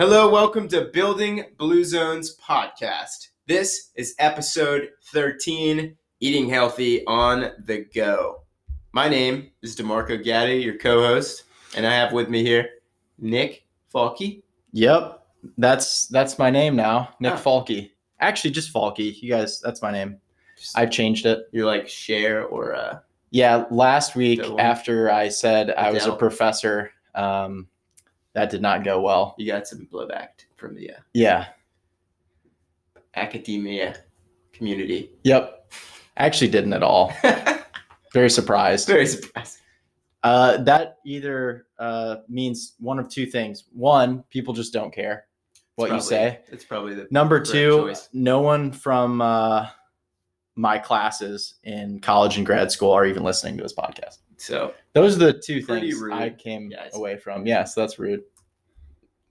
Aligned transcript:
Hello, 0.00 0.30
welcome 0.30 0.66
to 0.68 0.86
Building 0.86 1.44
Blue 1.58 1.84
Zones 1.84 2.34
podcast. 2.38 3.28
This 3.46 3.90
is 3.96 4.14
episode 4.18 4.88
13 5.12 5.94
Eating 6.20 6.48
Healthy 6.48 7.04
on 7.04 7.52
the 7.66 7.84
Go. 7.94 8.40
My 8.92 9.10
name 9.10 9.50
is 9.60 9.76
DeMarco 9.76 10.24
Gaddy, 10.24 10.54
your 10.54 10.78
co 10.78 11.02
host, 11.02 11.44
and 11.76 11.86
I 11.86 11.92
have 11.92 12.14
with 12.14 12.30
me 12.30 12.42
here 12.42 12.66
Nick 13.18 13.66
Falky. 13.94 14.40
Yep, 14.72 15.22
that's 15.58 16.06
that's 16.06 16.38
my 16.38 16.48
name 16.48 16.76
now, 16.76 17.10
Nick 17.20 17.34
Ah. 17.34 17.36
Falky. 17.36 17.90
Actually, 18.20 18.52
just 18.52 18.72
Falky. 18.72 19.20
You 19.20 19.28
guys, 19.28 19.60
that's 19.60 19.82
my 19.82 19.90
name. 19.92 20.16
I've 20.76 20.90
changed 20.90 21.26
it. 21.26 21.40
You're 21.52 21.66
like 21.66 21.86
share 21.90 22.46
or 22.46 22.74
uh, 22.74 23.00
Yeah, 23.32 23.66
last 23.70 24.16
week 24.16 24.40
after 24.58 25.10
I 25.10 25.28
said 25.28 25.72
I 25.72 25.90
was 25.90 26.06
a 26.06 26.16
professor, 26.16 26.90
um, 27.14 27.68
that 28.34 28.50
did 28.50 28.62
not 28.62 28.84
go 28.84 29.00
well. 29.00 29.34
you 29.38 29.46
got 29.46 29.66
some 29.66 29.86
blowback 29.92 30.28
from 30.56 30.74
the 30.74 30.90
uh, 30.92 30.98
Yeah. 31.14 31.46
academia 33.16 33.96
community. 34.52 35.10
Yep. 35.24 35.72
Actually, 36.16 36.48
didn't 36.50 36.72
at 36.72 36.82
all. 36.82 37.12
Very 38.12 38.30
surprised. 38.30 38.86
Very 38.86 39.06
surprised. 39.06 39.58
Uh, 40.22 40.58
that 40.58 40.98
either 41.06 41.66
uh, 41.78 42.16
means 42.28 42.74
one 42.78 42.98
of 42.98 43.08
two 43.08 43.26
things. 43.26 43.64
One, 43.72 44.22
people 44.30 44.52
just 44.52 44.72
don't 44.72 44.92
care 44.92 45.26
what 45.76 45.90
you 45.90 46.00
say. 46.00 46.40
It's 46.48 46.64
probably 46.64 46.94
the 46.94 47.06
Number 47.10 47.40
two, 47.40 47.78
choice. 47.78 48.08
no 48.12 48.40
one 48.40 48.70
from 48.70 49.22
uh, 49.22 49.68
my 50.56 50.78
classes 50.78 51.54
in 51.64 52.00
college 52.00 52.36
and 52.36 52.44
grad 52.44 52.70
school 52.70 52.90
are 52.92 53.06
even 53.06 53.22
listening 53.22 53.56
to 53.56 53.62
this 53.62 53.72
podcast. 53.72 54.18
So, 54.40 54.74
Those 54.94 55.16
are 55.16 55.26
the 55.26 55.32
two 55.34 55.62
things 55.62 55.94
rude. 56.00 56.12
I 56.12 56.30
came 56.30 56.70
Yes. 56.70 56.94
away 56.96 57.16
from. 57.16 57.46
Yes, 57.46 57.74
that's 57.74 57.98
rude. 57.98 58.22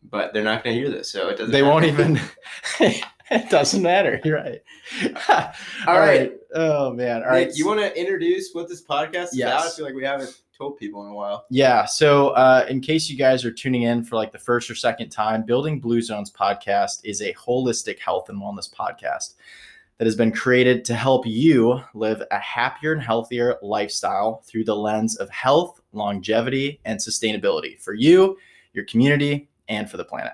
but 0.03 0.33
they're 0.33 0.43
not 0.43 0.63
going 0.63 0.75
to 0.75 0.81
hear 0.81 0.89
this, 0.89 1.11
so 1.11 1.27
it 1.29 1.37
doesn't. 1.37 1.51
They 1.51 1.61
matter. 1.61 1.71
won't 1.73 1.85
even. 1.85 2.19
it 3.31 3.49
doesn't 3.49 3.81
matter. 3.83 4.21
You're 4.23 4.37
right. 4.43 4.61
All 5.87 5.99
right. 5.99 6.33
Oh 6.55 6.91
man. 6.93 7.17
All 7.23 7.31
Nick, 7.31 7.47
right. 7.49 7.51
you 7.55 7.65
want 7.67 7.79
to 7.79 7.99
introduce 7.99 8.51
what 8.53 8.67
this 8.69 8.81
podcast 8.83 9.33
is 9.33 9.39
about? 9.41 9.65
I 9.65 9.69
feel 9.69 9.85
like 9.85 9.93
we 9.95 10.03
haven't 10.05 10.41
told 10.57 10.77
people 10.77 11.05
in 11.05 11.11
a 11.11 11.13
while. 11.15 11.45
Yeah. 11.49 11.85
So, 11.85 12.29
uh, 12.29 12.65
in 12.69 12.81
case 12.81 13.09
you 13.09 13.17
guys 13.17 13.45
are 13.45 13.51
tuning 13.51 13.83
in 13.83 14.03
for 14.03 14.15
like 14.15 14.31
the 14.31 14.39
first 14.39 14.69
or 14.69 14.75
second 14.75 15.09
time, 15.09 15.43
Building 15.43 15.79
Blue 15.79 16.01
Zones 16.01 16.31
podcast 16.31 17.01
is 17.03 17.21
a 17.21 17.33
holistic 17.33 17.99
health 17.99 18.29
and 18.29 18.41
wellness 18.41 18.69
podcast 18.73 19.35
that 19.99 20.05
has 20.05 20.15
been 20.15 20.31
created 20.31 20.85
to 20.85 20.95
help 20.95 21.27
you 21.27 21.81
live 21.93 22.23
a 22.31 22.39
happier 22.39 22.93
and 22.93 23.01
healthier 23.01 23.57
lifestyle 23.61 24.41
through 24.47 24.63
the 24.63 24.75
lens 24.75 25.17
of 25.17 25.29
health, 25.29 25.79
longevity, 25.91 26.79
and 26.85 26.97
sustainability 26.99 27.77
for 27.79 27.93
you, 27.93 28.37
your 28.73 28.85
community, 28.85 29.49
and 29.67 29.91
for 29.91 29.97
the 29.97 30.05
planet. 30.05 30.31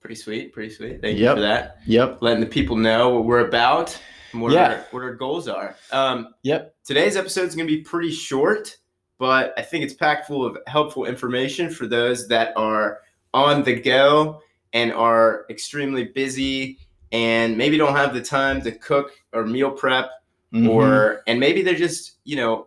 Pretty 0.00 0.14
sweet, 0.14 0.52
pretty 0.52 0.72
sweet. 0.72 1.02
Thank 1.02 1.18
Yep. 1.18 1.30
you 1.30 1.34
for 1.34 1.40
that. 1.40 1.78
Yep. 1.86 2.18
Letting 2.22 2.40
the 2.40 2.46
people 2.46 2.76
know 2.76 3.08
what 3.10 3.24
we're 3.24 3.46
about 3.46 3.98
and 4.32 4.40
what, 4.40 4.52
Yeah. 4.52 4.68
our, 4.74 4.86
what 4.92 5.02
our 5.02 5.14
goals 5.14 5.48
are. 5.48 5.74
Um, 5.90 6.34
Yep. 6.44 6.76
today's 6.84 7.16
episode 7.16 7.48
is 7.48 7.56
going 7.56 7.66
to 7.66 7.76
be 7.76 7.82
pretty 7.82 8.12
short, 8.12 8.76
but 9.18 9.52
I 9.58 9.62
think 9.62 9.82
it's 9.84 9.94
packed 9.94 10.28
full 10.28 10.46
of 10.46 10.56
helpful 10.68 11.04
information 11.04 11.68
for 11.68 11.88
those 11.88 12.28
that 12.28 12.52
are 12.56 13.00
on 13.34 13.64
the 13.64 13.74
go 13.74 14.40
and 14.72 14.92
are 14.92 15.46
extremely 15.50 16.04
busy 16.04 16.78
and 17.12 17.56
maybe 17.56 17.76
don't 17.76 17.96
have 17.96 18.12
the 18.14 18.20
time 18.20 18.60
to 18.62 18.72
cook 18.72 19.12
or 19.32 19.44
meal 19.46 19.70
prep 19.70 20.10
Mhm. 20.52 20.68
or 20.68 21.22
and 21.26 21.38
maybe 21.38 21.62
they're 21.62 21.74
just 21.74 22.18
you 22.24 22.36
know 22.36 22.66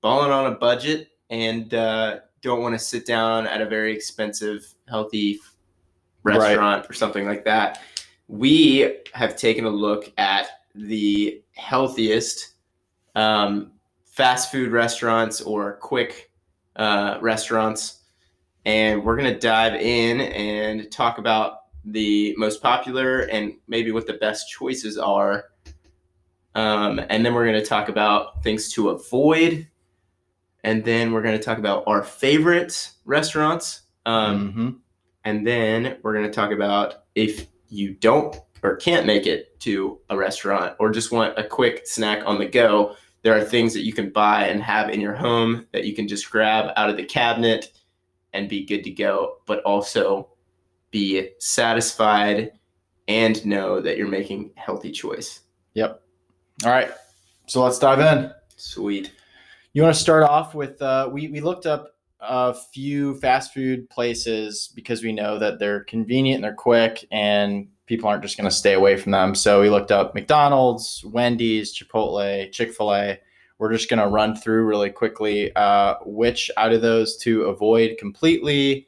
balling 0.00 0.30
on 0.30 0.52
a 0.52 0.54
budget 0.56 1.08
and 1.30 1.72
uh, 1.74 2.18
don't 2.42 2.60
want 2.62 2.74
to 2.74 2.78
sit 2.78 3.04
down 3.06 3.46
at 3.46 3.60
a 3.60 3.66
very 3.66 3.94
expensive 3.94 4.66
healthy 4.88 5.40
Right. 6.22 6.36
restaurant 6.36 6.86
or 6.88 6.92
something 6.92 7.26
like 7.26 7.44
that 7.44 7.82
we 8.28 8.98
have 9.14 9.36
taken 9.36 9.64
a 9.64 9.70
look 9.70 10.12
at 10.18 10.48
the 10.74 11.42
healthiest 11.54 12.54
um, 13.14 13.72
fast 14.04 14.52
food 14.52 14.70
restaurants 14.70 15.40
or 15.40 15.74
quick 15.78 16.30
uh, 16.76 17.18
restaurants 17.22 18.00
and 18.66 19.02
we're 19.02 19.16
going 19.16 19.32
to 19.32 19.38
dive 19.40 19.74
in 19.74 20.20
and 20.20 20.90
talk 20.92 21.16
about 21.18 21.57
the 21.92 22.34
most 22.36 22.62
popular 22.62 23.20
and 23.20 23.54
maybe 23.66 23.92
what 23.92 24.06
the 24.06 24.14
best 24.14 24.48
choices 24.48 24.98
are 24.98 25.44
um, 26.58 27.00
and 27.08 27.24
then 27.24 27.34
we're 27.34 27.44
going 27.44 27.60
to 27.60 27.64
talk 27.64 27.88
about 27.88 28.42
things 28.42 28.72
to 28.72 28.88
avoid. 28.88 29.68
And 30.64 30.84
then 30.84 31.12
we're 31.12 31.22
going 31.22 31.38
to 31.38 31.42
talk 31.42 31.58
about 31.58 31.84
our 31.86 32.02
favorite 32.02 32.90
restaurants. 33.04 33.82
Um, 34.06 34.52
Mhm. 34.52 34.76
And 35.24 35.46
then 35.46 35.98
we're 36.02 36.14
going 36.14 36.24
to 36.24 36.32
talk 36.32 36.50
about 36.50 37.04
if 37.14 37.46
you 37.68 37.94
don't 37.94 38.34
or 38.62 38.76
can't 38.76 39.06
make 39.06 39.26
it 39.26 39.60
to 39.60 40.00
a 40.10 40.16
restaurant 40.16 40.74
or 40.80 40.90
just 40.90 41.12
want 41.12 41.38
a 41.38 41.44
quick 41.44 41.86
snack 41.86 42.22
on 42.26 42.38
the 42.38 42.46
go, 42.46 42.96
there 43.22 43.36
are 43.36 43.44
things 43.44 43.72
that 43.74 43.84
you 43.84 43.92
can 43.92 44.10
buy 44.10 44.46
and 44.46 44.60
have 44.62 44.90
in 44.90 45.00
your 45.00 45.14
home 45.14 45.66
that 45.72 45.84
you 45.84 45.94
can 45.94 46.08
just 46.08 46.28
grab 46.28 46.72
out 46.76 46.90
of 46.90 46.96
the 46.96 47.04
cabinet 47.04 47.72
and 48.32 48.48
be 48.48 48.64
good 48.64 48.82
to 48.84 48.90
go, 48.90 49.36
but 49.46 49.62
also 49.62 50.28
be 50.90 51.30
satisfied 51.38 52.52
and 53.08 53.44
know 53.44 53.80
that 53.80 53.96
you're 53.96 54.08
making 54.08 54.52
healthy 54.56 54.90
choice. 54.90 55.40
Yep. 55.74 56.02
All 56.64 56.70
right. 56.70 56.90
So 57.46 57.62
let's 57.62 57.78
dive 57.78 58.00
in. 58.00 58.30
Sweet. 58.56 59.12
You 59.72 59.82
want 59.82 59.94
to 59.94 60.00
start 60.00 60.24
off 60.24 60.54
with 60.54 60.80
uh, 60.82 61.08
we 61.12 61.28
we 61.28 61.40
looked 61.40 61.66
up 61.66 61.94
a 62.20 62.52
few 62.52 63.14
fast 63.20 63.54
food 63.54 63.88
places 63.90 64.72
because 64.74 65.02
we 65.02 65.12
know 65.12 65.38
that 65.38 65.58
they're 65.58 65.84
convenient 65.84 66.36
and 66.36 66.44
they're 66.44 66.54
quick 66.54 67.06
and 67.12 67.68
people 67.86 68.08
aren't 68.08 68.22
just 68.22 68.36
going 68.36 68.48
to 68.48 68.54
stay 68.54 68.74
away 68.74 68.96
from 68.96 69.12
them. 69.12 69.34
So 69.34 69.60
we 69.60 69.70
looked 69.70 69.92
up 69.92 70.14
McDonald's, 70.14 71.04
Wendy's, 71.06 71.76
Chipotle, 71.76 72.50
Chick 72.52 72.72
Fil 72.72 72.94
A. 72.94 73.20
We're 73.58 73.72
just 73.72 73.88
going 73.88 74.00
to 74.00 74.08
run 74.08 74.36
through 74.36 74.64
really 74.66 74.90
quickly 74.90 75.54
uh, 75.54 75.94
which 76.04 76.50
out 76.56 76.72
of 76.72 76.82
those 76.82 77.16
to 77.18 77.44
avoid 77.44 77.98
completely, 77.98 78.87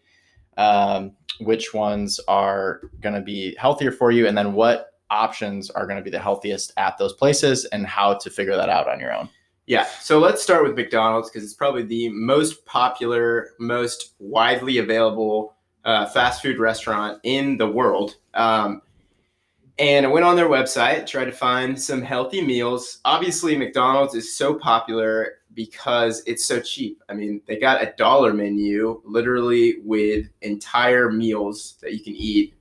um, 0.61 1.13
which 1.41 1.73
ones 1.73 2.21
are 2.29 2.83
going 3.01 3.15
to 3.15 3.23
be 3.23 3.57
healthier 3.59 3.91
for 3.91 4.11
you, 4.11 4.27
and 4.27 4.37
then 4.37 4.53
what 4.53 4.93
options 5.11 5.71
are 5.71 5.87
going 5.87 5.97
to 5.97 6.05
be 6.05 6.11
the 6.11 6.19
healthiest 6.19 6.73
at 6.77 6.99
those 6.99 7.15
places, 7.15 7.65
and 7.67 7.87
how 7.87 8.15
to 8.15 8.31
figure 8.31 8.57
that 8.57 8.69
out 8.69 8.89
on 8.89 9.01
your 9.01 9.13
own. 9.13 9.29
Yeah. 9.67 9.87
So 10.01 10.19
let's 10.19 10.43
start 10.43 10.65
with 10.65 10.77
McDonald's 10.77 11.31
because 11.31 11.45
it's 11.45 11.55
probably 11.55 11.85
the 11.85 12.09
most 12.11 12.67
popular, 12.67 13.51
most 13.59 14.15
widely 14.19 14.79
available 14.79 15.55
uh, 15.85 16.07
fast 16.07 16.43
food 16.43 16.59
restaurant 16.59 17.21
in 17.23 17.57
the 17.57 17.69
world. 17.69 18.17
Um, 18.35 18.83
and 19.79 20.05
I 20.05 20.09
went 20.11 20.27
on 20.27 20.37
their 20.37 20.49
website, 20.49 21.07
tried 21.07 21.27
to 21.27 21.33
find 21.33 21.81
some 21.81 22.03
healthy 22.03 22.45
meals. 22.45 22.99
Obviously, 23.05 23.57
McDonald's 23.57 24.15
is 24.15 24.37
so 24.37 24.55
popular 24.55 25.40
because 25.65 26.23
it's 26.27 26.45
so 26.47 26.59
cheap. 26.61 27.03
I 27.09 27.15
mean, 27.15 27.43
they 27.47 27.59
got 27.59 27.83
a 27.83 27.93
dollar 27.99 28.33
menu 28.33 29.03
literally 29.05 29.77
with 29.85 30.29
entire 30.41 31.11
meals 31.11 31.77
that 31.83 31.93
you 31.93 32.01
can 32.01 32.15
eat, 32.15 32.55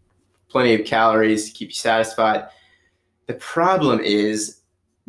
plenty 0.49 0.73
of 0.73 0.85
calories 0.85 1.45
to 1.45 1.51
keep 1.53 1.69
you 1.69 1.75
satisfied. 1.75 2.47
The 3.27 3.35
problem 3.35 3.99
is 4.01 4.59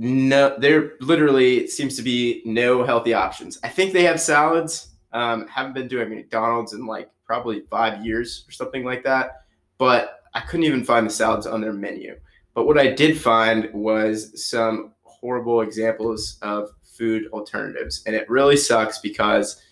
no 0.03 0.57
there 0.59 0.93
literally 1.01 1.67
seems 1.67 1.95
to 1.95 2.03
be 2.03 2.41
no 2.47 2.83
healthy 2.83 3.13
options 3.13 3.59
i 3.63 3.69
think 3.69 3.93
they 3.93 4.03
have 4.03 4.19
salads 4.19 4.95
um, 5.13 5.47
haven't 5.47 5.75
been 5.75 5.89
doing 5.89 6.09
mcdonald's 6.09 6.73
in 6.73 6.87
like 6.87 7.11
probably 7.27 7.65
five 7.71 8.03
years 8.03 8.47
or 8.49 8.53
something 8.53 8.83
like 8.83 9.05
that 9.05 9.43
but 9.77 10.23
i 10.33 10.41
couldn't 10.41 10.65
even 10.65 10.83
find 10.83 11.07
the 11.07 11.11
salads 11.11 11.47
on 11.47 11.61
their 11.61 11.75
menu 11.75 12.17
but 12.55 12.65
what 12.65 12.79
i 12.79 12.87
did 12.87 13.21
find 13.21 13.69
was 13.75 14.43
some 14.43 14.95
horrible 15.03 15.61
examples 15.61 16.39
of 16.41 16.71
food 17.01 17.29
alternatives. 17.33 18.03
And 18.05 18.15
it 18.15 18.29
really 18.29 18.59
sucks 18.59 18.99
because 18.99 19.63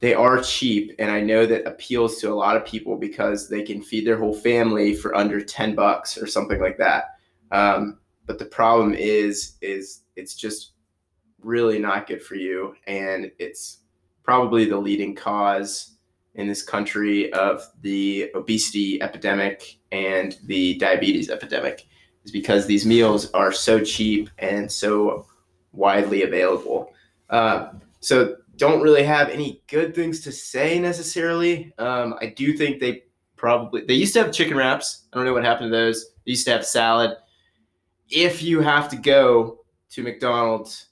they 0.00 0.14
are 0.14 0.42
cheap 0.42 0.94
and 0.98 1.10
i 1.10 1.20
know 1.20 1.46
that 1.46 1.66
appeals 1.66 2.18
to 2.18 2.30
a 2.30 2.34
lot 2.34 2.56
of 2.56 2.64
people 2.64 2.96
because 2.96 3.48
they 3.48 3.62
can 3.62 3.82
feed 3.82 4.06
their 4.06 4.18
whole 4.18 4.34
family 4.34 4.94
for 4.94 5.14
under 5.14 5.40
10 5.40 5.74
bucks 5.74 6.18
or 6.18 6.26
something 6.26 6.60
like 6.60 6.76
that. 6.78 7.16
Um, 7.50 7.98
but 8.26 8.38
the 8.38 8.46
problem 8.46 8.94
is 8.94 9.56
is 9.60 10.02
it's 10.16 10.34
just 10.34 10.72
really 11.40 11.78
not 11.78 12.06
good 12.06 12.22
for 12.22 12.34
you 12.34 12.74
and 12.86 13.30
it's 13.38 13.82
probably 14.22 14.64
the 14.64 14.76
leading 14.76 15.14
cause 15.14 15.96
in 16.34 16.46
this 16.46 16.62
country 16.62 17.32
of 17.32 17.62
the 17.82 18.30
obesity 18.34 19.00
epidemic 19.02 19.78
and 19.92 20.38
the 20.44 20.76
diabetes 20.78 21.30
epidemic 21.30 21.86
is 22.24 22.32
because 22.32 22.66
these 22.66 22.84
meals 22.84 23.30
are 23.32 23.52
so 23.52 23.82
cheap 23.82 24.28
and 24.38 24.70
so 24.70 25.26
widely 25.76 26.22
available 26.22 26.92
uh, 27.30 27.70
so 28.00 28.36
don't 28.56 28.80
really 28.80 29.02
have 29.02 29.28
any 29.28 29.62
good 29.66 29.94
things 29.94 30.20
to 30.20 30.32
say 30.32 30.78
necessarily 30.78 31.72
um, 31.78 32.14
i 32.20 32.26
do 32.26 32.56
think 32.56 32.80
they 32.80 33.02
probably 33.36 33.84
they 33.84 33.94
used 33.94 34.14
to 34.14 34.22
have 34.22 34.32
chicken 34.32 34.56
wraps 34.56 35.04
i 35.12 35.16
don't 35.16 35.26
know 35.26 35.32
what 35.32 35.44
happened 35.44 35.70
to 35.70 35.76
those 35.76 36.14
they 36.24 36.30
used 36.30 36.46
to 36.46 36.52
have 36.52 36.64
salad 36.64 37.16
if 38.08 38.42
you 38.42 38.60
have 38.60 38.88
to 38.90 38.96
go 38.96 39.60
to 39.90 40.02
McDonald's, 40.02 40.86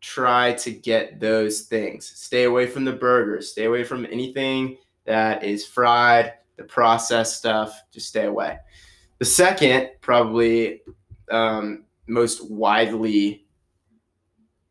try 0.00 0.52
to 0.54 0.70
get 0.70 1.20
those 1.20 1.62
things. 1.62 2.06
Stay 2.06 2.44
away 2.44 2.66
from 2.66 2.84
the 2.84 2.92
burgers. 2.92 3.52
Stay 3.52 3.64
away 3.64 3.84
from 3.84 4.04
anything 4.06 4.78
that 5.04 5.44
is 5.44 5.64
fried. 5.64 6.34
The 6.56 6.64
processed 6.64 7.38
stuff, 7.38 7.80
just 7.90 8.08
stay 8.08 8.26
away. 8.26 8.58
The 9.18 9.24
second, 9.24 9.90
probably 10.00 10.82
um, 11.30 11.84
most 12.06 12.50
widely 12.50 13.41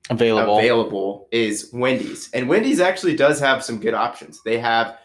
Available. 0.09 0.57
available 0.57 1.27
is 1.31 1.69
Wendy's. 1.71 2.30
And 2.33 2.50
Wendy's 2.50 2.80
actually 2.80 3.15
does 3.15 3.39
have 3.39 3.63
some 3.63 3.80
good 3.80 3.94
options. 3.94 4.42
They 4.44 4.57
have 4.59 4.98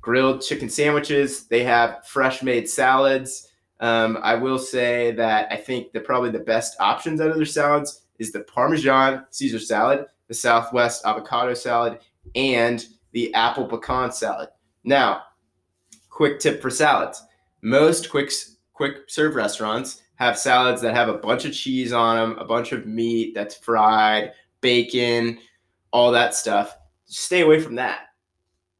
grilled 0.00 0.42
chicken 0.42 0.68
sandwiches, 0.68 1.46
they 1.46 1.64
have 1.64 2.06
fresh 2.06 2.42
made 2.42 2.68
salads. 2.68 3.50
Um, 3.80 4.18
I 4.22 4.34
will 4.34 4.58
say 4.58 5.12
that 5.12 5.48
I 5.50 5.56
think 5.56 5.92
the 5.92 6.00
probably 6.00 6.30
the 6.30 6.38
best 6.38 6.76
options 6.80 7.20
out 7.20 7.30
of 7.30 7.36
their 7.36 7.44
salads 7.44 8.02
is 8.18 8.30
the 8.30 8.40
Parmesan 8.44 9.26
Caesar 9.30 9.58
salad, 9.58 10.06
the 10.28 10.34
Southwest 10.34 11.04
avocado 11.04 11.54
salad, 11.54 11.98
and 12.34 12.86
the 13.12 13.32
apple 13.34 13.66
pecan 13.66 14.12
salad. 14.12 14.48
Now, 14.84 15.22
quick 16.10 16.38
tip 16.38 16.62
for 16.62 16.70
salads. 16.70 17.22
Most 17.62 18.10
quick 18.10 18.30
quick 18.72 19.08
serve 19.08 19.34
restaurants 19.34 20.02
have 20.16 20.38
salads 20.38 20.80
that 20.82 20.94
have 20.94 21.08
a 21.08 21.18
bunch 21.18 21.44
of 21.44 21.52
cheese 21.52 21.92
on 21.92 22.16
them, 22.16 22.38
a 22.38 22.44
bunch 22.44 22.72
of 22.72 22.86
meat 22.86 23.34
that's 23.34 23.56
fried, 23.56 24.32
bacon, 24.64 25.38
all 25.92 26.10
that 26.10 26.34
stuff. 26.34 26.76
Stay 27.04 27.42
away 27.42 27.60
from 27.60 27.74
that. 27.74 28.06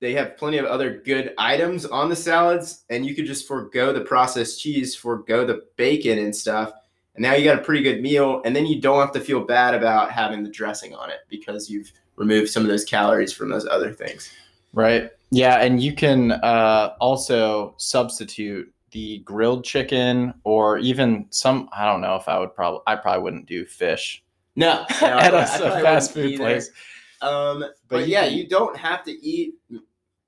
They 0.01 0.15
have 0.15 0.37
plenty 0.37 0.59
of 0.59 0.65
other 0.65 1.03
good 1.05 1.35
items 1.39 1.85
on 1.85 2.09
the 2.09 2.17
salads, 2.17 2.85
and 2.91 3.07
you 3.07 3.15
could 3.15 3.27
just 3.27 3.47
forego 3.47 3.93
the 3.93 4.01
processed 4.01 4.61
cheese, 4.61 4.97
forego 4.97 5.47
the 5.47 5.63
bacon 5.77 6.19
and 6.19 6.35
stuff. 6.35 6.73
And 7.15 7.23
now 7.23 7.35
you 7.35 7.45
got 7.45 7.59
a 7.59 7.63
pretty 7.63 7.83
good 7.83 8.03
meal, 8.03 8.43
and 8.45 8.57
then 8.57 8.67
you 8.67 8.81
don't 8.81 9.01
have 9.01 9.13
to 9.13 9.21
feel 9.21 9.45
bad 9.45 9.75
about 9.75 10.11
having 10.11 10.43
the 10.43 10.51
dressing 10.51 10.95
on 10.95 11.11
it 11.11 11.21
because 11.29 11.71
you've 11.71 11.93
removed 12.17 12.51
some 12.51 12.63
of 12.63 12.69
those 12.69 12.85
calories 12.85 13.33
from 13.33 13.51
those 13.51 13.67
other 13.67 13.93
things. 13.93 14.33
Right. 14.73 15.11
Yeah, 15.31 15.63
and 15.63 15.83
you 15.83 15.95
can 15.95 16.33
uh, 16.33 16.95
also 16.99 17.75
substitute 17.77 18.73
the 18.91 19.19
grilled 19.19 19.65
chicken 19.65 20.33
or 20.45 20.79
even 20.79 21.27
some. 21.31 21.69
I 21.73 21.85
don't 21.85 22.01
know 22.01 22.17
if 22.17 22.27
I 22.29 22.39
would 22.39 22.55
probably. 22.55 22.81
I 22.87 22.97
probably 22.97 23.23
wouldn't 23.23 23.47
do 23.47 23.67
fish 23.67 24.24
No, 24.57 24.85
no 25.03 25.07
at 25.07 25.35
a, 25.35 25.39
I 25.39 25.59
probably 25.59 25.81
a 25.81 25.83
fast 25.83 26.13
food 26.13 26.37
place. 26.37 26.71
Um, 27.21 27.61
but, 27.61 27.75
But 27.89 28.09
yeah, 28.09 28.25
can- 28.29 28.39
you 28.39 28.49
don't 28.49 28.77
have 28.77 29.05
to 29.05 29.13
eat 29.13 29.55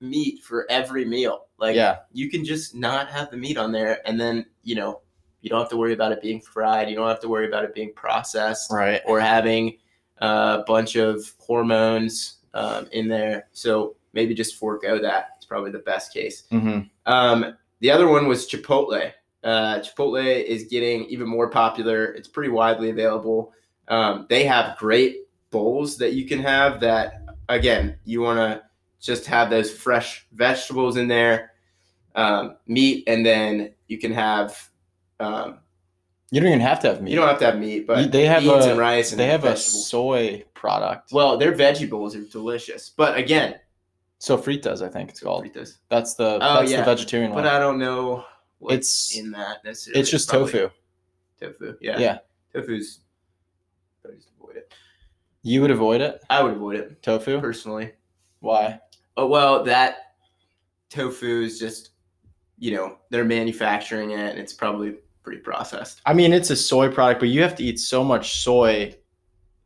meat 0.01 0.43
for 0.43 0.67
every 0.71 1.05
meal. 1.05 1.47
Like, 1.59 1.77
yeah, 1.77 1.99
you 2.13 2.29
can 2.31 2.45
just 2.45 2.75
not 2.75 3.09
have 3.09 3.31
the 3.31 3.37
meat 3.37 3.57
on 3.57 3.73
there, 3.73 4.01
and 4.07 4.21
then 4.21 4.47
you 4.63 4.75
know 4.75 5.01
you 5.41 5.51
don't 5.51 5.61
have 5.61 5.71
to 5.71 5.77
worry 5.77 5.93
about 5.93 6.13
it 6.13 6.21
being 6.21 6.41
fried. 6.41 6.91
You 6.91 6.97
don't 6.97 7.09
have 7.09 7.21
to 7.21 7.29
worry 7.29 7.47
about 7.47 7.65
it 7.65 7.75
being 7.75 7.93
processed 7.95 8.71
right. 8.73 9.01
or 9.07 9.21
having 9.21 9.79
a 10.19 10.65
bunch 10.67 10.97
of 10.97 11.35
hormones 11.39 12.39
um, 12.55 12.89
in 12.93 13.07
there. 13.07 13.49
So 13.53 13.97
maybe 14.13 14.35
just 14.35 14.57
forego 14.57 14.99
that. 15.01 15.31
It's 15.37 15.47
probably 15.47 15.71
the 15.71 15.79
best 15.81 16.13
case. 16.13 16.45
hmm 16.51 16.81
Um, 17.05 17.57
the 17.81 17.91
other 17.91 18.09
one 18.09 18.27
was 18.27 18.49
Chipotle. 18.49 19.13
Uh, 19.45 19.79
Chipotle 19.79 20.43
is 20.45 20.65
getting 20.65 21.05
even 21.05 21.29
more 21.29 21.49
popular. 21.49 22.07
It's 22.07 22.27
pretty 22.27 22.51
widely 22.51 22.91
available. 22.91 23.53
Um, 23.89 24.27
they 24.29 24.45
have 24.45 24.77
great 24.79 25.29
bowls 25.51 25.97
that 25.99 26.13
you 26.15 26.27
can 26.27 26.39
have 26.41 26.81
that, 26.81 27.23
again, 27.49 27.99
you 28.05 28.21
want 28.21 28.39
to 28.39 28.63
just 29.01 29.27
have 29.27 29.51
those 29.51 29.71
fresh 29.71 30.27
vegetables 30.33 30.97
in 30.97 31.07
there, 31.09 31.53
um, 32.15 32.57
meat, 32.67 33.05
and 33.07 33.25
then 33.25 33.75
you 33.89 33.99
can 33.99 34.13
have, 34.13 34.69
um, 35.21 35.59
You 36.31 36.41
don't 36.41 36.49
even 36.49 36.61
have 36.61 36.81
to 36.81 36.89
have 36.89 37.01
meat. 37.03 37.11
you 37.13 37.17
don't 37.17 37.29
have 37.29 37.39
to 37.39 37.45
have 37.47 37.59
meat, 37.59 37.87
but 37.87 38.11
they 38.11 38.27
have 38.27 38.43
beans 38.43 38.65
a- 38.67 38.71
and 38.71 38.79
rice 38.79 39.13
and 39.13 39.21
they 39.21 39.27
have 39.29 39.45
a 39.45 39.57
soy 39.57 40.45
product. 40.55 41.13
well, 41.13 41.37
their 41.37 41.53
veggie 41.53 41.89
bowls 41.89 42.17
are 42.17 42.25
delicious. 42.25 42.91
But 42.91 43.17
again, 43.17 43.61
Sofritas, 44.21 44.83
I 44.83 44.89
think 44.89 45.11
it's 45.11 45.21
called. 45.21 45.45
Fritas. 45.45 45.77
That's 45.91 46.15
the 46.15 46.37
Oh, 46.37 46.61
that's 46.61 46.73
yeah. 46.73 46.79
the 46.79 46.85
vegetarian 46.85 47.31
but 47.31 47.37
one. 47.37 47.45
But 47.45 47.53
I 47.55 47.59
don't 47.61 47.79
know 47.79 48.25
what's 48.59 49.11
It's- 49.13 49.25
in 49.25 49.31
that 49.33 49.63
necessarily. 49.63 50.01
it's 50.01 50.11
just 50.11 50.29
Probably 50.29 50.51
tofu. 50.53 50.71
Tofu, 51.41 51.77
yeah. 51.81 51.99
Yeah. 51.99 52.19
Tofu's. 52.53 53.01
Avoid 54.57 54.63
it. 54.63 54.75
You 55.43 55.61
would 55.63 55.71
avoid 55.71 56.01
it. 56.01 56.21
I 56.29 56.43
would 56.43 56.55
avoid 56.55 56.77
it 56.77 57.03
Tofu. 57.03 57.41
personally. 57.41 57.93
Why? 58.41 58.81
Oh 59.17 59.27
well, 59.27 59.65
that 59.65 60.15
tofu 60.91 61.43
is 61.43 61.59
just, 61.59 61.91
you 62.59 62.73
know, 62.73 62.99
they're 63.11 63.25
manufacturing 63.25 64.11
it, 64.11 64.19
and 64.31 64.39
it's 64.39 64.53
probably 64.53 64.97
pretty 65.23 65.41
processed. 65.41 66.01
I 66.07 66.15
mean, 66.15 66.33
it's 66.33 66.51
a 66.51 66.57
soy 66.57 66.91
product, 66.91 67.21
but 67.21 67.29
you 67.29 67.43
have 67.43 67.55
to 67.57 67.65
eat 67.65 67.79
so 67.81 68.05
much 68.05 68.41
soy 68.41 68.95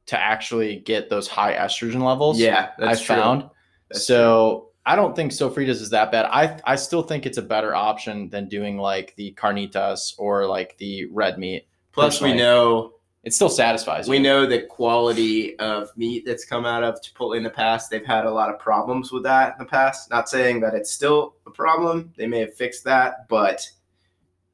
to 0.06 0.18
actually 0.18 0.76
get 0.80 1.08
those 1.08 1.28
high 1.28 1.54
estrogen 1.54 2.02
levels. 2.04 2.38
Yeah, 2.38 2.70
I 2.78 2.86
that's 2.86 3.00
true. 3.02 3.16
found. 3.16 3.50
That's 3.90 4.06
so 4.06 4.70
I 4.86 4.96
don't 4.96 5.14
think 5.16 5.32
sofritas 5.32 5.80
is 5.80 5.90
that 5.90 6.12
bad. 6.12 6.26
I 6.26 6.58
I 6.64 6.76
still 6.76 7.02
think 7.02 7.26
it's 7.26 7.38
a 7.38 7.42
better 7.42 7.74
option 7.74 8.28
than 8.30 8.48
doing 8.48 8.78
like 8.78 9.14
the 9.16 9.32
carnitas 9.38 10.14
or 10.18 10.46
like 10.46 10.76
the 10.78 11.06
red 11.06 11.38
meat. 11.38 11.66
Plus, 11.92 12.20
we 12.20 12.28
personally. 12.30 12.42
know 12.42 12.92
It 13.22 13.34
still 13.34 13.50
satisfies. 13.50 14.08
we 14.08 14.16
you. 14.16 14.22
know 14.22 14.46
the 14.46 14.62
quality 14.62 15.58
of 15.58 15.90
meat 15.96 16.24
that's 16.24 16.44
come 16.46 16.64
out 16.64 16.82
of 16.82 17.00
Chipotle 17.02 17.36
in 17.36 17.42
the 17.42 17.50
past. 17.50 17.90
They've 17.90 18.04
had 18.04 18.24
a 18.24 18.30
lot 18.30 18.48
of 18.48 18.58
problems 18.58 19.12
with 19.12 19.24
that 19.24 19.52
in 19.52 19.58
the 19.58 19.70
past. 19.70 20.10
Not 20.10 20.28
saying 20.28 20.60
that 20.60 20.74
it's 20.74 20.90
still 20.90 21.34
a 21.46 21.50
problem. 21.50 22.12
They 22.16 22.26
may 22.26 22.40
have 22.40 22.54
fixed 22.54 22.82
that, 22.84 23.28
but 23.28 23.68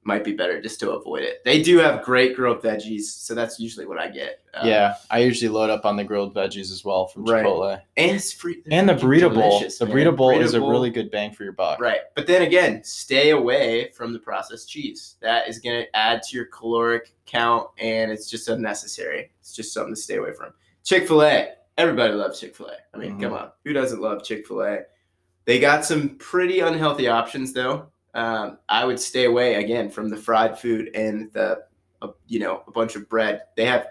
might 0.07 0.23
be 0.23 0.33
better 0.33 0.61
just 0.63 0.79
to 0.81 0.93
avoid 0.93 1.25
it. 1.25 1.43
They 1.45 1.61
do 1.61 1.79
have 1.79 2.05
great 2.05 2.37
grilled 2.37 2.63
veggies, 2.63 3.03
so 3.03 3.35
that's 3.35 3.59
usually 3.59 3.87
what 3.87 3.99
I 3.99 4.09
get. 4.09 4.41
Uh, 4.55 4.63
Yeah, 4.65 4.95
I 5.11 5.19
usually 5.19 5.49
load 5.49 5.69
up 5.69 5.85
on 5.85 5.97
the 5.97 6.05
grilled 6.05 6.33
veggies 6.35 6.71
as 6.71 6.85
well 6.85 7.09
from 7.09 7.25
Right. 7.25 7.45
Chipotle. 7.45 7.81
and 7.97 8.11
it's 8.17 8.33
free. 8.33 8.63
And 8.71 8.89
the 8.89 8.95
burrito 8.95 9.35
bowl. 9.35 9.59
The 9.61 9.67
burrito 9.87 10.17
bowl 10.17 10.39
is 10.41 10.55
a 10.55 10.61
really 10.61 10.91
good 10.91 11.11
bang 11.11 11.33
for 11.33 11.43
your 11.43 11.53
buck. 11.53 11.81
Right. 11.81 12.01
But 12.15 12.27
then 12.29 12.43
again, 12.43 12.83
stay 12.85 13.31
away 13.31 13.91
from 13.91 14.13
the 14.13 14.19
processed 14.21 14.71
cheese. 14.71 15.17
That 15.21 15.49
is 15.49 15.59
going 15.59 15.83
to 15.85 15.97
add 15.97 16.23
to 16.23 16.37
your 16.37 16.47
caloric 16.47 17.13
count 17.27 17.69
and 17.79 18.11
it's 18.13 18.31
just 18.31 18.49
unnecessary. 18.49 19.33
It's 19.41 19.55
just 19.55 19.75
something 19.75 19.95
to 19.95 20.01
stay 20.01 20.17
away 20.17 20.33
from. 20.33 20.53
Chick 20.85 21.09
fil 21.09 21.23
A. 21.25 21.49
Everybody 21.77 22.15
loves 22.15 22.39
Chick 22.41 22.55
fil 22.55 22.69
A. 22.69 22.77
I 22.95 22.99
mean, 22.99 23.19
Mhm. 23.19 23.23
come 23.23 23.33
on. 23.33 23.51
Who 23.65 23.73
doesn't 23.73 24.01
love 24.01 24.23
Chick 24.25 24.47
fil 24.47 24.63
A? 24.63 24.79
They 25.47 25.59
got 25.59 25.85
some 25.85 26.11
pretty 26.19 26.61
unhealthy 26.61 27.09
options, 27.09 27.53
though. 27.53 27.89
Um, 28.17 28.59
I 28.69 28.85
would 28.85 28.99
stay 28.99 29.27
away 29.27 29.55
again 29.63 29.91
from 29.91 30.09
the 30.09 30.17
fried 30.17 30.59
food 30.59 30.91
and 30.95 31.31
the, 31.33 31.65
uh, 32.01 32.09
you 32.27 32.39
know, 32.39 32.63
a 32.67 32.71
bunch 32.71 32.97
of 32.97 33.09
bread. 33.09 33.43
They 33.57 33.67
have, 33.67 33.89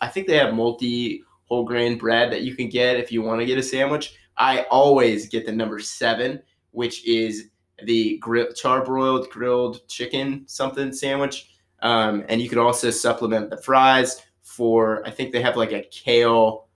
I 0.00 0.08
think 0.08 0.26
they 0.26 0.38
have 0.38 0.54
multi 0.54 1.22
whole 1.44 1.64
grain 1.64 1.98
bread 1.98 2.32
that 2.32 2.42
you 2.42 2.56
can 2.56 2.68
get 2.68 2.96
if 2.96 3.12
you 3.12 3.22
want 3.22 3.40
to 3.40 3.46
get 3.46 3.58
a 3.58 3.62
sandwich. 3.62 4.16
I 4.38 4.62
always 4.70 5.28
get 5.28 5.44
the 5.46 5.52
number 5.52 5.78
seven, 5.78 6.42
which 6.72 7.06
is 7.06 7.50
the 7.84 8.16
grill, 8.18 8.46
charbroiled 8.48 9.28
grilled 9.28 9.86
chicken 9.88 10.44
something 10.46 10.92
sandwich. 10.92 11.50
Um, 11.82 12.24
and 12.30 12.40
you 12.40 12.48
could 12.48 12.58
also 12.58 12.90
supplement 12.90 13.50
the 13.50 13.58
fries 13.58 14.22
for, 14.42 15.06
I 15.06 15.10
think 15.10 15.32
they 15.32 15.42
have 15.42 15.58
like 15.58 15.72
a 15.72 15.82
kale 15.90 16.68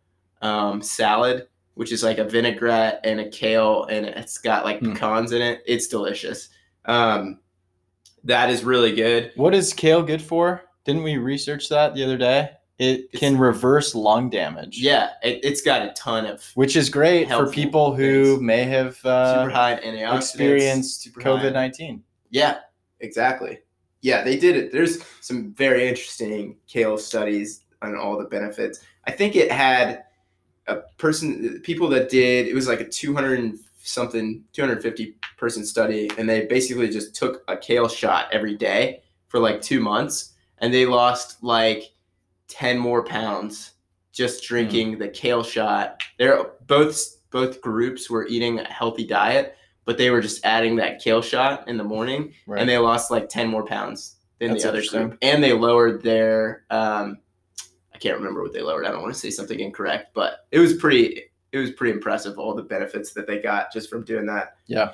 um, 0.43 0.83
salad, 0.83 1.49
which 1.75 1.93
is 1.93 2.03
like 2.03 2.19
a 2.19 2.25
vinaigrette 2.25 3.01
and 3.05 3.21
a 3.21 3.29
kale, 3.31 3.85
and 3.85 4.05
it's 4.05 4.37
got 4.37 4.67
like 4.67 4.81
Hmm. 4.81 4.93
pecans 4.93 5.33
in 5.33 5.41
it. 5.41 5.63
It's 5.67 5.89
delicious. 5.89 6.51
Um, 6.91 7.39
that 8.25 8.51
is 8.51 8.65
really 8.65 8.93
good. 8.95 9.33
What 9.37 9.55
is 9.55 9.73
kale 9.73 10.03
good 10.03 10.21
for? 10.21 10.63
Didn't 10.85 11.03
we 11.05 11.17
research 11.17 11.69
that 11.69 11.95
the 11.95 12.05
other 12.05 12.19
day? 12.19 12.51
It 12.79 13.01
It's- 13.13 13.21
can 13.21 13.39
reverse 13.39 13.95
lung 13.95 14.31
damage. 14.31 14.79
Yeah, 14.81 15.11
it, 15.23 15.41
it's 15.45 15.61
got 15.61 15.83
a 15.83 15.93
ton 15.93 16.27
of 16.27 16.43
Which 16.55 16.77
is 16.77 16.89
great 16.89 17.29
for 17.29 17.51
people 17.51 17.95
who 17.95 18.25
things. 18.37 18.43
may 18.43 18.65
have 18.65 19.05
uh, 19.05 19.43
super 19.45 19.51
high 19.51 19.79
antioxidants. 19.85 20.17
experienced 20.17 21.13
COVID 21.15 21.53
19. 21.53 22.03
Yeah, 22.31 22.59
exactly. 23.01 23.59
Yeah, 24.03 24.25
they 24.25 24.39
did 24.39 24.57
it. 24.57 24.73
There's 24.73 25.03
some 25.21 25.53
very 25.55 25.87
interesting 25.89 26.57
kale 26.67 26.97
studies 26.97 27.65
on 27.83 27.97
all 27.97 28.17
the 28.19 28.25
benefits. 28.25 28.81
I 29.07 29.11
think 29.11 29.37
it 29.37 29.53
had 29.53 30.05
a 30.67 30.77
person, 30.97 31.61
people 31.63 31.89
that 31.89 32.09
did, 32.09 32.47
it 32.49 32.55
was 32.55 32.67
like 32.67 32.81
a 32.81 32.89
200 32.89 33.39
and 33.41 33.59
something, 33.83 34.45
250 34.53 35.17
person 35.37 35.65
study, 35.65 36.11
and 36.19 36.29
they 36.29 36.47
basically 36.47 36.89
just 36.89 37.15
took 37.15 37.43
a 37.49 37.57
kale 37.57 37.89
shot 37.89 38.29
every 38.33 38.57
day 38.57 39.03
for 39.29 39.39
like 39.41 39.61
two 39.63 39.81
months, 39.81 40.35
and 40.59 40.73
they 40.73 40.87
lost 40.87 41.43
like 41.43 41.85
10 42.49 42.79
more 42.79 43.05
pounds 43.05 43.73
just 44.13 44.43
drinking 44.45 44.99
the 44.99 45.09
kale 45.09 45.43
shot. 45.43 46.01
They're 46.19 46.45
both 46.67 47.17
both 47.31 47.61
groups 47.61 48.11
were 48.11 48.27
eating 48.27 48.59
a 48.59 48.65
healthy 48.65 49.07
diet, 49.07 49.57
but 49.85 49.97
they 49.97 50.11
were 50.11 50.21
just 50.21 50.45
adding 50.45 50.75
that 50.77 51.01
kale 51.01 51.23
shot 51.23 51.69
in 51.69 51.77
the 51.77 51.85
morning 51.85 52.35
Right. 52.47 52.61
and 52.61 52.69
they 52.69 52.77
lost 52.79 53.11
like 53.11 53.29
10 53.29 53.49
more 53.49 53.65
pounds 53.65 54.17
than 54.41 54.51
That's 54.51 54.65
the 54.65 54.69
other 54.71 54.83
group 54.89 55.17
and 55.23 55.43
they 55.43 55.53
lowered 55.53 56.03
their 56.03 56.65
um 56.71 57.19
i 57.95 57.99
can't 57.99 58.17
remember 58.17 58.43
what 58.43 58.53
they 58.53 58.63
lowered 58.63 58.85
i 58.87 58.91
don't 58.91 59.03
want 59.03 59.13
to 59.15 59.21
say 59.21 59.31
something 59.31 59.61
incorrect 59.61 60.13
but 60.15 60.47
it 60.51 60.59
was 60.59 60.75
pretty 60.75 61.25
it 61.53 61.59
was 61.59 61.71
pretty 61.73 61.93
impressive 61.93 62.39
all 62.39 62.55
the 62.55 62.63
benefits 62.63 63.13
that 63.13 63.27
they 63.27 63.41
got 63.41 63.73
just 63.73 63.89
from 63.91 64.05
doing 64.05 64.27
that 64.27 64.57
Yeah. 64.67 64.91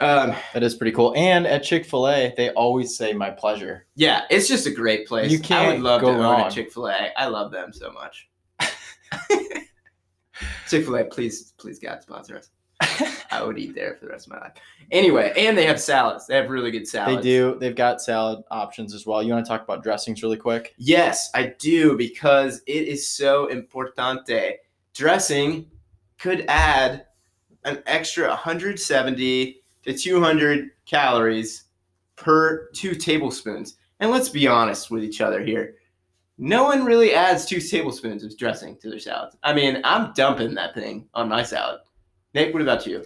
um 0.00 0.34
that 0.54 0.62
is 0.62 0.74
pretty 0.74 0.92
cool. 0.92 1.12
And 1.16 1.46
at 1.46 1.62
Chick 1.64 1.84
fil 1.84 2.08
A, 2.08 2.32
they 2.36 2.50
always 2.50 2.96
say 2.96 3.12
my 3.12 3.30
pleasure. 3.30 3.86
yeah 3.96 4.22
it's 4.30 4.46
just 4.48 4.66
a 4.66 4.70
great 4.70 5.06
place 5.08 5.30
You 5.32 5.38
i 5.38 5.42
can't 5.42 5.72
would 5.74 5.82
love 5.82 6.00
go 6.02 6.08
to 6.12 6.14
own 6.14 6.20
wrong. 6.22 6.46
a 6.46 6.50
chick-fil-a 6.50 7.10
i 7.16 7.26
love 7.26 7.50
them 7.50 7.72
so 7.72 7.90
much 7.92 8.28
chick-fil-a 10.68 11.04
please 11.06 11.52
please 11.58 11.78
god 11.78 12.02
sponsor 12.02 12.36
us 12.38 12.50
I 13.30 13.42
would 13.42 13.58
eat 13.58 13.74
there 13.74 13.94
for 13.96 14.06
the 14.06 14.12
rest 14.12 14.26
of 14.28 14.32
my 14.34 14.38
life. 14.38 14.52
Anyway, 14.92 15.32
and 15.36 15.58
they 15.58 15.66
have 15.66 15.80
salads. 15.80 16.26
They 16.28 16.36
have 16.36 16.48
really 16.48 16.70
good 16.70 16.86
salads. 16.86 17.16
they 17.16 17.22
do. 17.22 17.56
They've 17.60 17.74
got 17.74 18.00
salad 18.00 18.42
options 18.52 18.94
as 18.94 19.04
well. 19.04 19.20
You 19.22 19.32
want 19.32 19.44
to 19.44 19.48
talk 19.48 19.62
about 19.64 19.82
dressings 19.82 20.22
really 20.22 20.36
quick? 20.36 20.74
Yes, 20.78 21.28
I 21.34 21.54
do 21.58 21.96
because 21.98 22.62
it 22.68 22.86
is 22.88 23.06
so 23.08 23.48
importante. 23.48 24.52
Dressing 24.94 25.66
could 26.18 26.44
add 26.48 27.06
an 27.64 27.82
extra 27.86 28.28
170 28.28 29.62
to 29.84 29.94
200 29.94 30.70
calories 30.86 31.64
per 32.16 32.68
two 32.72 32.94
tablespoons. 32.94 33.76
And 34.00 34.10
let's 34.10 34.28
be 34.28 34.46
honest 34.46 34.90
with 34.90 35.04
each 35.04 35.20
other 35.20 35.42
here. 35.42 35.74
No 36.38 36.64
one 36.64 36.84
really 36.84 37.14
adds 37.14 37.44
two 37.44 37.60
tablespoons 37.60 38.22
of 38.22 38.36
dressing 38.38 38.76
to 38.78 38.90
their 38.90 39.00
salads. 39.00 39.36
I 39.42 39.52
mean, 39.52 39.80
I'm 39.82 40.12
dumping 40.12 40.54
that 40.54 40.74
thing 40.74 41.08
on 41.14 41.28
my 41.28 41.42
salad. 41.42 41.80
Nick, 42.32 42.52
what 42.52 42.62
about 42.62 42.86
you? 42.86 43.04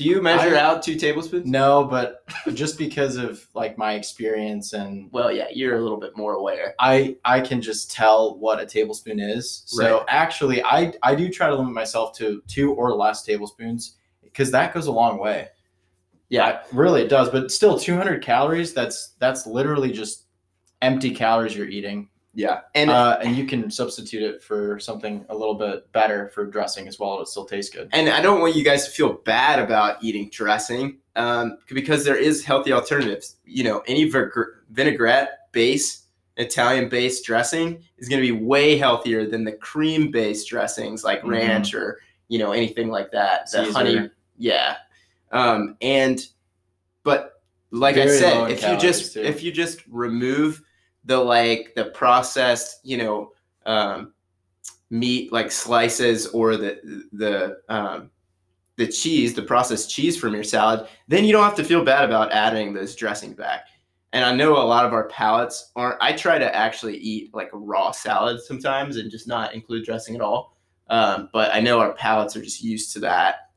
Do 0.00 0.06
you 0.08 0.22
measure 0.22 0.56
I- 0.56 0.60
out 0.60 0.82
two 0.82 0.94
tablespoons? 0.96 1.44
No, 1.44 1.84
but 1.84 2.24
just 2.54 2.78
because 2.78 3.16
of 3.16 3.46
like 3.52 3.76
my 3.76 3.92
experience 3.96 4.72
and 4.72 5.10
Well, 5.12 5.30
yeah, 5.30 5.48
you're 5.52 5.76
a 5.76 5.82
little 5.82 5.98
bit 6.00 6.16
more 6.16 6.32
aware. 6.32 6.74
I 6.78 7.16
I 7.22 7.42
can 7.42 7.60
just 7.60 7.90
tell 7.90 8.38
what 8.38 8.58
a 8.58 8.64
tablespoon 8.64 9.20
is. 9.20 9.62
So 9.66 9.98
Right. 9.98 10.04
actually, 10.08 10.64
I 10.64 10.94
I 11.02 11.14
do 11.14 11.28
try 11.28 11.50
to 11.50 11.54
limit 11.54 11.74
myself 11.74 12.16
to 12.16 12.42
two 12.48 12.72
or 12.72 12.94
less 12.96 13.22
tablespoons 13.24 13.98
because 14.22 14.50
that 14.52 14.72
goes 14.72 14.86
a 14.86 14.92
long 14.92 15.18
way. 15.18 15.48
Yeah, 16.30 16.62
Really, 16.72 17.02
it 17.02 17.08
does. 17.08 17.28
But 17.28 17.50
still, 17.50 17.78
200 17.78 18.22
calories. 18.22 18.72
That's 18.72 19.16
that's 19.18 19.46
literally 19.46 19.92
just 19.92 20.24
empty 20.80 21.10
calories 21.10 21.54
you're 21.54 21.68
eating. 21.68 22.08
Yeah. 22.34 22.60
And 22.74 22.90
uh, 22.90 23.18
and 23.22 23.36
you 23.36 23.46
can 23.46 23.70
substitute 23.70 24.22
it 24.22 24.42
for 24.42 24.78
something 24.78 25.24
a 25.28 25.34
little 25.36 25.54
bit 25.54 25.90
better 25.92 26.28
for 26.34 26.46
dressing 26.46 26.86
as 26.88 26.98
well. 26.98 27.20
It 27.20 27.28
still 27.28 27.44
tastes 27.44 27.74
good. 27.74 27.88
and 27.92 28.08
I 28.08 28.20
don't 28.20 28.40
want 28.40 28.54
you 28.56 28.64
guys 28.64 28.84
to 28.86 28.90
feel 28.90 29.14
bad 29.24 29.58
about 29.58 30.02
eating 30.02 30.30
dressing 30.30 30.98
um, 31.16 31.58
because 31.72 32.04
there 32.04 32.16
is 32.16 32.44
healthy 32.44 32.72
alternatives. 32.72 33.36
You 33.44 33.64
know, 33.64 33.82
any 33.86 34.04
vig- 34.08 34.30
vinaigrette 34.70 35.52
base, 35.52 36.06
Italian 36.36 36.88
based 36.88 37.24
dressing 37.24 37.82
is 37.98 38.08
going 38.08 38.22
to 38.22 38.26
be 38.26 38.44
way 38.44 38.76
healthier 38.78 39.26
than 39.26 39.44
the 39.44 39.52
cream 39.52 40.10
based 40.10 40.48
dressings 40.48 41.02
like 41.04 41.22
Mhm. 41.22 41.30
ranch 41.30 41.74
or 41.74 41.98
you 42.28 42.38
know 42.38 42.52
anything 42.52 42.88
like 42.90 43.10
that. 43.10 43.50
The 43.50 43.64
Caesar. 43.64 43.72
honey, 43.72 44.10
yeah. 44.38 44.76
Um, 45.32 45.76
and 45.80 46.24
but 47.02 47.42
like 47.72 47.96
I 47.96 48.06
Very 48.06 48.20
low 48.20 48.48
said, 48.48 48.50
if 48.52 48.62
you 48.62 48.76
just 48.78 49.14
too. 49.14 49.22
if 49.22 49.42
you 49.42 49.50
just 49.52 49.82
remove 49.88 50.62
the 51.04 51.18
like 51.18 51.72
the 51.74 51.86
processed, 51.86 52.80
you 52.84 52.98
know, 52.98 53.32
um, 53.66 54.12
meat 54.90 55.32
like 55.32 55.50
slices 55.50 56.26
or 56.28 56.56
the 56.56 57.04
the 57.12 57.58
um, 57.68 58.10
the 58.76 58.86
cheese, 58.86 59.34
the 59.34 59.42
processed 59.42 59.90
cheese 59.90 60.16
from 60.16 60.34
your 60.34 60.44
salad, 60.44 60.88
then 61.06 61.24
you 61.24 61.32
don't 61.32 61.44
have 61.44 61.54
to 61.54 61.64
feel 61.64 61.84
bad 61.84 62.04
about 62.04 62.32
adding 62.32 62.72
those 62.72 62.96
dressings 62.96 63.36
back. 63.36 63.66
And 64.12 64.24
I 64.24 64.34
know 64.34 64.56
a 64.56 64.64
lot 64.64 64.86
of 64.86 64.92
our 64.92 65.06
palates 65.08 65.70
aren't. 65.76 65.98
I 66.00 66.12
try 66.12 66.38
to 66.38 66.56
actually 66.56 66.96
eat 66.96 67.32
like 67.34 67.50
raw 67.52 67.92
salad 67.92 68.40
sometimes 68.40 68.96
and 68.96 69.10
just 69.10 69.28
not 69.28 69.54
include 69.54 69.84
dressing 69.84 70.14
at 70.14 70.20
all. 70.20 70.56
Um, 70.88 71.28
but 71.32 71.54
I 71.54 71.60
know 71.60 71.78
our 71.78 71.92
palates 71.92 72.34
are 72.34 72.42
just 72.42 72.62
used 72.62 72.92
to 72.94 73.00
that, 73.00 73.50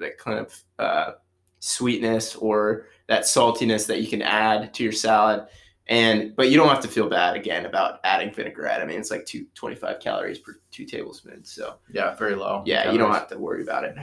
that 0.00 0.18
kind 0.18 0.38
of 0.38 0.64
uh, 0.78 1.12
sweetness 1.60 2.34
or 2.34 2.86
that 3.06 3.22
saltiness 3.22 3.86
that 3.86 4.00
you 4.00 4.08
can 4.08 4.22
add 4.22 4.74
to 4.74 4.82
your 4.82 4.92
salad. 4.92 5.46
And 5.86 6.34
but 6.34 6.50
you 6.50 6.56
don't 6.56 6.68
have 6.68 6.80
to 6.80 6.88
feel 6.88 7.08
bad 7.08 7.36
again 7.36 7.66
about 7.66 8.00
adding 8.04 8.32
vinaigrette. 8.32 8.80
I 8.80 8.86
mean, 8.86 8.98
it's 8.98 9.10
like 9.10 9.26
two 9.26 9.44
twenty 9.54 9.76
five 9.76 10.00
calories 10.00 10.38
per 10.38 10.58
two 10.70 10.86
tablespoons. 10.86 11.52
So 11.52 11.74
Yeah, 11.92 12.14
very 12.16 12.34
low. 12.34 12.62
yeah, 12.64 12.90
you 12.90 12.96
don't 12.98 13.12
have 13.12 13.28
to 13.28 13.38
worry 13.38 13.62
about 13.62 13.84
it. 13.84 13.94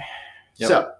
Yep. 0.58 0.68
So 0.70 0.92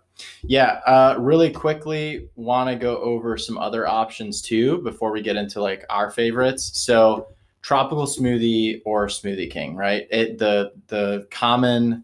Yeah, 0.44 0.80
uh, 0.88 1.16
really 1.20 1.52
quickly, 1.52 2.30
want 2.36 2.70
to 2.70 2.76
go 2.76 2.98
over 2.98 3.38
some 3.38 3.58
other 3.58 3.88
options 3.88 4.42
too 4.42 4.82
before 4.82 5.12
we 5.12 5.22
get 5.22 5.36
into 5.36 5.62
like 5.62 5.86
our 5.90 6.10
favorites. 6.10 6.72
So, 6.80 7.28
tropical 7.62 8.06
smoothie 8.08 8.82
or 8.86 9.06
smoothie 9.08 9.52
king, 9.52 9.76
right? 9.76 10.08
It 10.10 10.40
the 10.40 10.72
the 10.88 11.28
common, 11.30 12.04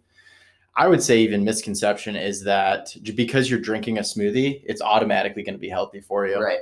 I 0.78 0.88
would 0.88 1.02
say 1.02 1.20
even 1.22 1.44
misconception 1.44 2.16
is 2.16 2.44
that 2.44 2.96
because 3.16 3.50
you're 3.50 3.60
drinking 3.60 3.98
a 3.98 4.02
smoothie, 4.02 4.62
it's 4.64 4.80
automatically 4.82 5.42
going 5.42 5.56
to 5.56 5.60
be 5.60 5.70
healthy 5.70 6.00
for 6.00 6.28
you. 6.28 6.40
Right. 6.40 6.60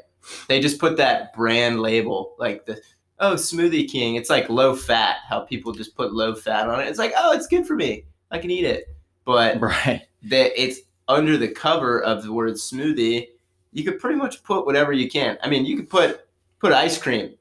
They 0.47 0.61
just 0.61 0.79
put 0.79 0.95
that 0.97 1.33
brand 1.33 1.81
label, 1.81 2.33
like 2.39 2.65
the 2.65 2.81
oh 3.19 3.33
Smoothie 3.35 3.89
King. 3.91 4.15
It's 4.15 4.29
like 4.29 4.49
low 4.49 4.73
fat. 4.73 5.17
How 5.27 5.41
people 5.41 5.73
just 5.73 5.95
put 5.95 6.13
low 6.13 6.33
fat 6.33 6.69
on 6.69 6.79
it. 6.79 6.87
It's 6.87 6.97
like 6.97 7.13
oh, 7.17 7.33
it's 7.33 7.47
good 7.47 7.67
for 7.67 7.75
me. 7.75 8.05
I 8.31 8.39
can 8.39 8.49
eat 8.49 8.63
it. 8.65 8.85
But 9.25 9.59
Right. 9.61 10.07
that 10.23 10.59
it's 10.59 10.79
under 11.09 11.37
the 11.37 11.49
cover 11.49 12.01
of 12.01 12.23
the 12.23 12.31
word 12.31 12.53
smoothie. 12.53 13.27
You 13.73 13.83
could 13.83 13.99
pretty 13.99 14.15
much 14.15 14.43
put 14.43 14.65
whatever 14.65 14.93
you 14.93 15.09
can. 15.09 15.37
I 15.43 15.49
mean, 15.49 15.65
you 15.65 15.75
could 15.75 15.89
put 15.89 16.25
put 16.59 16.71
ice 16.71 16.97
cream, 16.97 17.35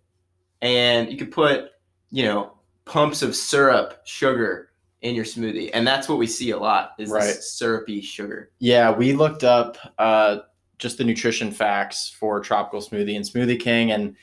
and 0.60 1.10
you 1.10 1.16
could 1.16 1.30
put 1.30 1.70
you 2.10 2.24
know 2.24 2.52
pumps 2.84 3.22
of 3.22 3.36
syrup, 3.36 4.00
sugar 4.04 4.70
in 5.04 5.14
your 5.14 5.24
smoothie, 5.26 5.70
and 5.74 5.86
that's 5.86 6.08
what 6.08 6.16
we 6.18 6.26
see 6.26 6.50
a 6.50 6.58
lot 6.58 6.92
is 6.98 7.10
Right. 7.10 7.24
this 7.24 7.52
syrupy 7.52 8.00
sugar. 8.00 8.50
Yeah, 8.58 8.90
we 8.90 9.12
looked 9.12 9.44
up 9.44 9.76
uh, 9.98 10.38
just 10.78 10.96
the 10.96 11.04
nutrition 11.04 11.52
facts 11.52 12.08
for 12.08 12.40
tropical 12.40 12.80
smoothie 12.80 13.14
and 13.14 13.24
Smoothie 13.24 13.60
King, 13.60 13.92
and 13.92 14.16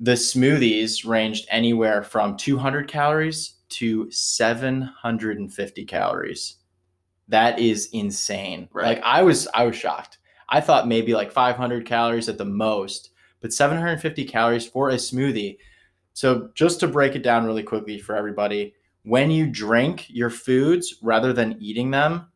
the 0.00 0.12
smoothies 0.14 1.06
ranged 1.08 1.46
anywhere 1.50 2.02
from 2.02 2.36
200 2.36 2.88
calories 2.88 3.54
to 3.70 4.10
750 4.10 5.84
calories. 5.84 6.56
That 7.28 7.60
is 7.60 7.88
insane. 7.92 8.68
Right. 8.72 8.86
Like 8.96 9.02
I 9.04 9.22
was, 9.22 9.46
I 9.54 9.64
was 9.64 9.76
shocked. 9.76 10.18
I 10.48 10.60
thought 10.60 10.88
maybe 10.88 11.14
like 11.14 11.30
500 11.32 11.86
calories 11.86 12.28
at 12.28 12.38
the 12.38 12.44
most, 12.44 13.10
but 13.40 13.52
750 13.52 14.24
calories 14.24 14.66
for 14.66 14.90
a 14.90 14.94
smoothie. 14.94 15.58
So 16.12 16.50
just 16.54 16.80
to 16.80 16.88
break 16.88 17.14
it 17.14 17.22
down 17.22 17.46
really 17.46 17.62
quickly 17.62 17.98
for 18.00 18.16
everybody, 18.16 18.74
when 19.04 19.30
you 19.30 19.46
drink 19.46 20.06
your 20.08 20.30
foods 20.30 20.96
rather 21.02 21.32
than 21.32 21.56
eating 21.60 21.90
them, 21.90 22.26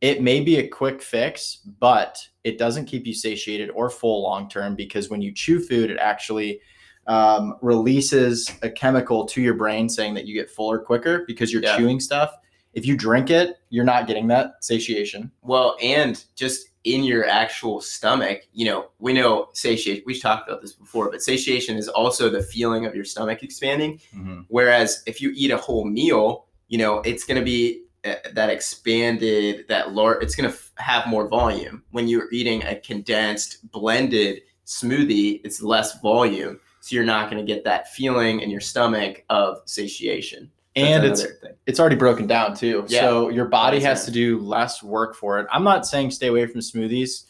it 0.00 0.22
may 0.22 0.40
be 0.40 0.56
a 0.56 0.68
quick 0.68 1.02
fix, 1.02 1.56
but 1.78 2.18
it 2.44 2.56
doesn't 2.58 2.86
keep 2.86 3.06
you 3.06 3.12
satiated 3.12 3.70
or 3.70 3.90
full 3.90 4.22
long 4.22 4.48
term 4.48 4.74
because 4.74 5.10
when 5.10 5.20
you 5.20 5.32
chew 5.32 5.60
food, 5.60 5.90
it 5.90 5.98
actually 5.98 6.60
um, 7.06 7.54
releases 7.60 8.50
a 8.62 8.70
chemical 8.70 9.26
to 9.26 9.42
your 9.42 9.54
brain 9.54 9.88
saying 9.88 10.14
that 10.14 10.26
you 10.26 10.34
get 10.34 10.50
fuller 10.50 10.78
quicker 10.78 11.24
because 11.26 11.52
you're 11.52 11.62
Yeah. 11.62 11.76
chewing 11.76 12.00
stuff. 12.00 12.30
If 12.72 12.86
you 12.86 12.96
drink 12.96 13.30
it, 13.30 13.56
you're 13.70 13.84
not 13.84 14.06
getting 14.06 14.28
that 14.28 14.52
satiation. 14.62 15.30
Well, 15.42 15.76
and 15.82 16.22
just 16.36 16.69
in 16.84 17.04
your 17.04 17.26
actual 17.26 17.80
stomach, 17.80 18.42
you 18.52 18.64
know, 18.64 18.88
we 18.98 19.12
know 19.12 19.48
satiation, 19.52 20.02
we've 20.06 20.20
talked 20.20 20.48
about 20.48 20.62
this 20.62 20.72
before, 20.72 21.10
but 21.10 21.22
satiation 21.22 21.76
is 21.76 21.88
also 21.88 22.30
the 22.30 22.42
feeling 22.42 22.86
of 22.86 22.94
your 22.94 23.04
stomach 23.04 23.42
expanding. 23.42 24.00
Whereas 24.48 25.02
if 25.06 25.20
you 25.20 25.32
eat 25.34 25.50
a 25.50 25.58
whole 25.58 25.84
meal, 25.84 26.46
you 26.68 26.78
know, 26.78 27.00
it's 27.00 27.24
going 27.24 27.38
to 27.38 27.44
be 27.44 27.82
uh, 28.04 28.14
that 28.32 28.48
expanded, 28.48 29.66
that 29.68 29.92
large, 29.92 30.22
it's 30.22 30.34
going 30.34 30.48
to 30.48 30.56
f- 30.56 30.72
have 30.76 31.06
more 31.06 31.28
volume. 31.28 31.82
When 31.90 32.08
you're 32.08 32.32
eating 32.32 32.62
a 32.64 32.76
condensed, 32.76 33.70
blended 33.70 34.40
smoothie, 34.64 35.42
it's 35.44 35.60
less 35.60 36.00
volume. 36.00 36.60
So 36.80 36.96
you're 36.96 37.04
not 37.04 37.30
going 37.30 37.44
to 37.44 37.52
get 37.54 37.62
that 37.64 37.92
feeling 37.92 38.40
in 38.40 38.48
your 38.48 38.60
stomach 38.60 39.22
of 39.28 39.58
satiation. 39.66 40.50
And 40.76 41.04
it's 41.04 41.24
thing. 41.24 41.52
it's 41.66 41.80
already 41.80 41.96
broken 41.96 42.26
down 42.26 42.54
too. 42.54 42.84
Yeah. 42.88 43.00
So 43.00 43.28
your 43.28 43.46
body 43.46 43.78
That's 43.78 43.86
has 43.86 43.98
right. 44.00 44.06
to 44.06 44.12
do 44.12 44.38
less 44.38 44.82
work 44.82 45.14
for 45.16 45.38
it. 45.40 45.46
I'm 45.50 45.64
not 45.64 45.86
saying 45.86 46.12
stay 46.12 46.28
away 46.28 46.46
from 46.46 46.60
smoothies 46.60 47.24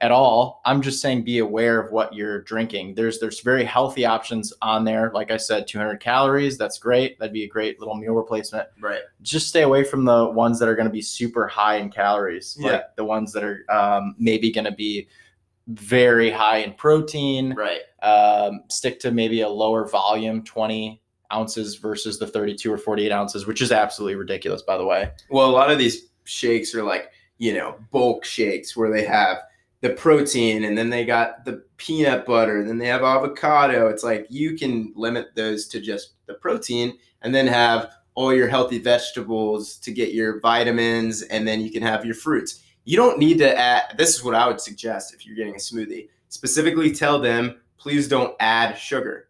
at 0.00 0.10
all. 0.10 0.60
I'm 0.64 0.82
just 0.82 1.00
saying 1.00 1.24
be 1.24 1.38
aware 1.38 1.80
of 1.80 1.92
what 1.92 2.14
you're 2.14 2.42
drinking. 2.42 2.94
There's 2.94 3.18
there's 3.18 3.40
very 3.40 3.64
healthy 3.64 4.04
options 4.04 4.52
on 4.62 4.84
there. 4.84 5.10
Like 5.12 5.30
I 5.30 5.36
said, 5.36 5.66
200 5.66 5.98
calories. 5.98 6.58
That's 6.58 6.78
great. 6.78 7.18
That'd 7.18 7.32
be 7.32 7.44
a 7.44 7.48
great 7.48 7.78
little 7.80 7.94
meal 7.96 8.14
replacement. 8.14 8.68
Right. 8.80 9.00
Just 9.22 9.48
stay 9.48 9.62
away 9.62 9.84
from 9.84 10.04
the 10.04 10.30
ones 10.30 10.58
that 10.58 10.68
are 10.68 10.74
going 10.74 10.88
to 10.88 10.92
be 10.92 11.02
super 11.02 11.46
high 11.46 11.76
in 11.76 11.90
calories. 11.90 12.56
Yeah. 12.58 12.72
Like 12.72 12.96
the 12.96 13.04
ones 13.04 13.32
that 13.32 13.44
are 13.44 13.64
um, 13.70 14.14
maybe 14.18 14.50
going 14.50 14.66
to 14.66 14.72
be 14.72 15.08
very 15.68 16.30
high 16.30 16.58
in 16.58 16.74
protein. 16.74 17.54
Right. 17.54 17.80
Um, 18.02 18.62
stick 18.68 19.00
to 19.00 19.10
maybe 19.10 19.40
a 19.40 19.48
lower 19.48 19.86
volume, 19.88 20.44
20 20.44 21.02
ounces 21.32 21.76
versus 21.76 22.18
the 22.18 22.26
32 22.26 22.72
or 22.72 22.78
48 22.78 23.12
ounces, 23.12 23.46
which 23.46 23.62
is 23.62 23.72
absolutely 23.72 24.16
ridiculous, 24.16 24.62
by 24.62 24.76
the 24.76 24.84
way. 24.84 25.10
Well, 25.30 25.48
a 25.48 25.52
lot 25.52 25.70
of 25.70 25.78
these 25.78 26.08
shakes 26.24 26.74
are 26.74 26.82
like, 26.82 27.10
you 27.38 27.54
know, 27.54 27.76
bulk 27.90 28.24
shakes 28.24 28.76
where 28.76 28.90
they 28.90 29.04
have 29.04 29.38
the 29.80 29.90
protein 29.90 30.64
and 30.64 30.76
then 30.76 30.90
they 30.90 31.04
got 31.04 31.44
the 31.44 31.64
peanut 31.76 32.24
butter, 32.26 32.64
then 32.64 32.78
they 32.78 32.86
have 32.86 33.02
avocado. 33.02 33.88
It's 33.88 34.02
like 34.02 34.26
you 34.30 34.56
can 34.56 34.92
limit 34.96 35.28
those 35.34 35.66
to 35.68 35.80
just 35.80 36.14
the 36.26 36.34
protein 36.34 36.98
and 37.22 37.34
then 37.34 37.46
have 37.46 37.92
all 38.14 38.32
your 38.32 38.48
healthy 38.48 38.78
vegetables 38.78 39.76
to 39.76 39.92
get 39.92 40.14
your 40.14 40.40
vitamins 40.40 41.22
and 41.22 41.46
then 41.46 41.60
you 41.60 41.70
can 41.70 41.82
have 41.82 42.04
your 42.04 42.14
fruits. 42.14 42.62
You 42.84 42.96
don't 42.96 43.18
need 43.18 43.38
to 43.38 43.58
add 43.58 43.94
this 43.98 44.16
is 44.16 44.24
what 44.24 44.34
I 44.34 44.46
would 44.46 44.60
suggest 44.60 45.12
if 45.12 45.26
you're 45.26 45.36
getting 45.36 45.54
a 45.54 45.58
smoothie. 45.58 46.08
Specifically 46.28 46.92
tell 46.92 47.20
them 47.20 47.60
please 47.78 48.08
don't 48.08 48.34
add 48.40 48.76
sugar. 48.76 49.28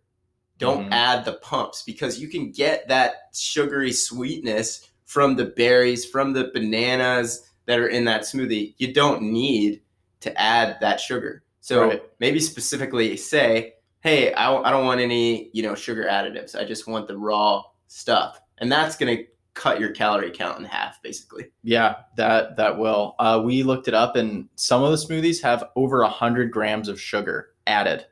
Don't 0.58 0.86
Mhm. 0.88 0.92
add 0.92 1.24
the 1.24 1.34
pumps 1.34 1.82
because 1.82 2.18
you 2.18 2.28
can 2.28 2.50
get 2.50 2.88
that 2.88 3.28
sugary 3.32 3.92
sweetness 3.92 4.88
from 5.04 5.36
the 5.36 5.44
berries, 5.46 6.04
from 6.04 6.32
the 6.32 6.50
bananas, 6.54 7.42
that 7.66 7.78
are 7.78 7.88
in 7.88 8.04
that 8.04 8.22
smoothie, 8.22 8.74
you 8.78 8.92
don't 8.92 9.20
need 9.22 9.82
to 10.20 10.40
add 10.40 10.78
that 10.80 11.00
sugar. 11.00 11.42
So 11.60 11.88
Right. 11.88 12.02
maybe 12.20 12.38
specifically 12.40 13.16
say, 13.16 13.74
hey, 14.00 14.32
I, 14.34 14.54
I 14.54 14.70
don't 14.70 14.86
want 14.86 15.00
any, 15.00 15.50
you 15.52 15.62
know, 15.64 15.74
sugar 15.74 16.04
additives. 16.04 16.54
I 16.58 16.64
just 16.64 16.86
want 16.86 17.08
the 17.08 17.18
raw 17.18 17.62
stuff. 17.88 18.40
And 18.58 18.70
that's 18.70 18.96
going 18.96 19.16
to 19.16 19.24
cut 19.54 19.80
your 19.80 19.90
calorie 19.90 20.30
count 20.30 20.58
in 20.60 20.64
half, 20.64 21.02
basically. 21.02 21.46
Yeah, 21.64 21.96
that 22.16 22.56
that 22.56 22.78
will. 22.78 23.14
Uh, 23.18 23.42
we 23.44 23.62
looked 23.62 23.88
it 23.88 23.94
up, 23.94 24.14
and 24.14 24.48
some 24.54 24.82
of 24.84 24.90
the 24.90 24.96
smoothies 24.96 25.42
have 25.42 25.64
over 25.76 26.04
hundred 26.04 26.50
grams 26.52 26.88
of 26.88 27.00
sugar 27.00 27.54
added. 27.66 28.06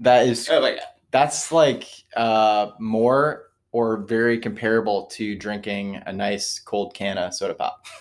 That 0.00 0.26
is 0.26 0.48
Oh 0.50 0.60
my 0.60 0.72
God. 0.72 0.80
That's 1.16 1.50
like 1.50 1.88
uh, 2.14 2.72
more 2.78 3.44
or 3.72 3.96
very 3.96 4.38
comparable 4.38 5.06
to 5.06 5.34
drinking 5.34 5.96
a 6.06 6.12
nice 6.12 6.58
cold 6.58 6.92
can 6.94 7.16
of 7.16 7.32
soda 7.32 7.54
pop. 7.54 7.86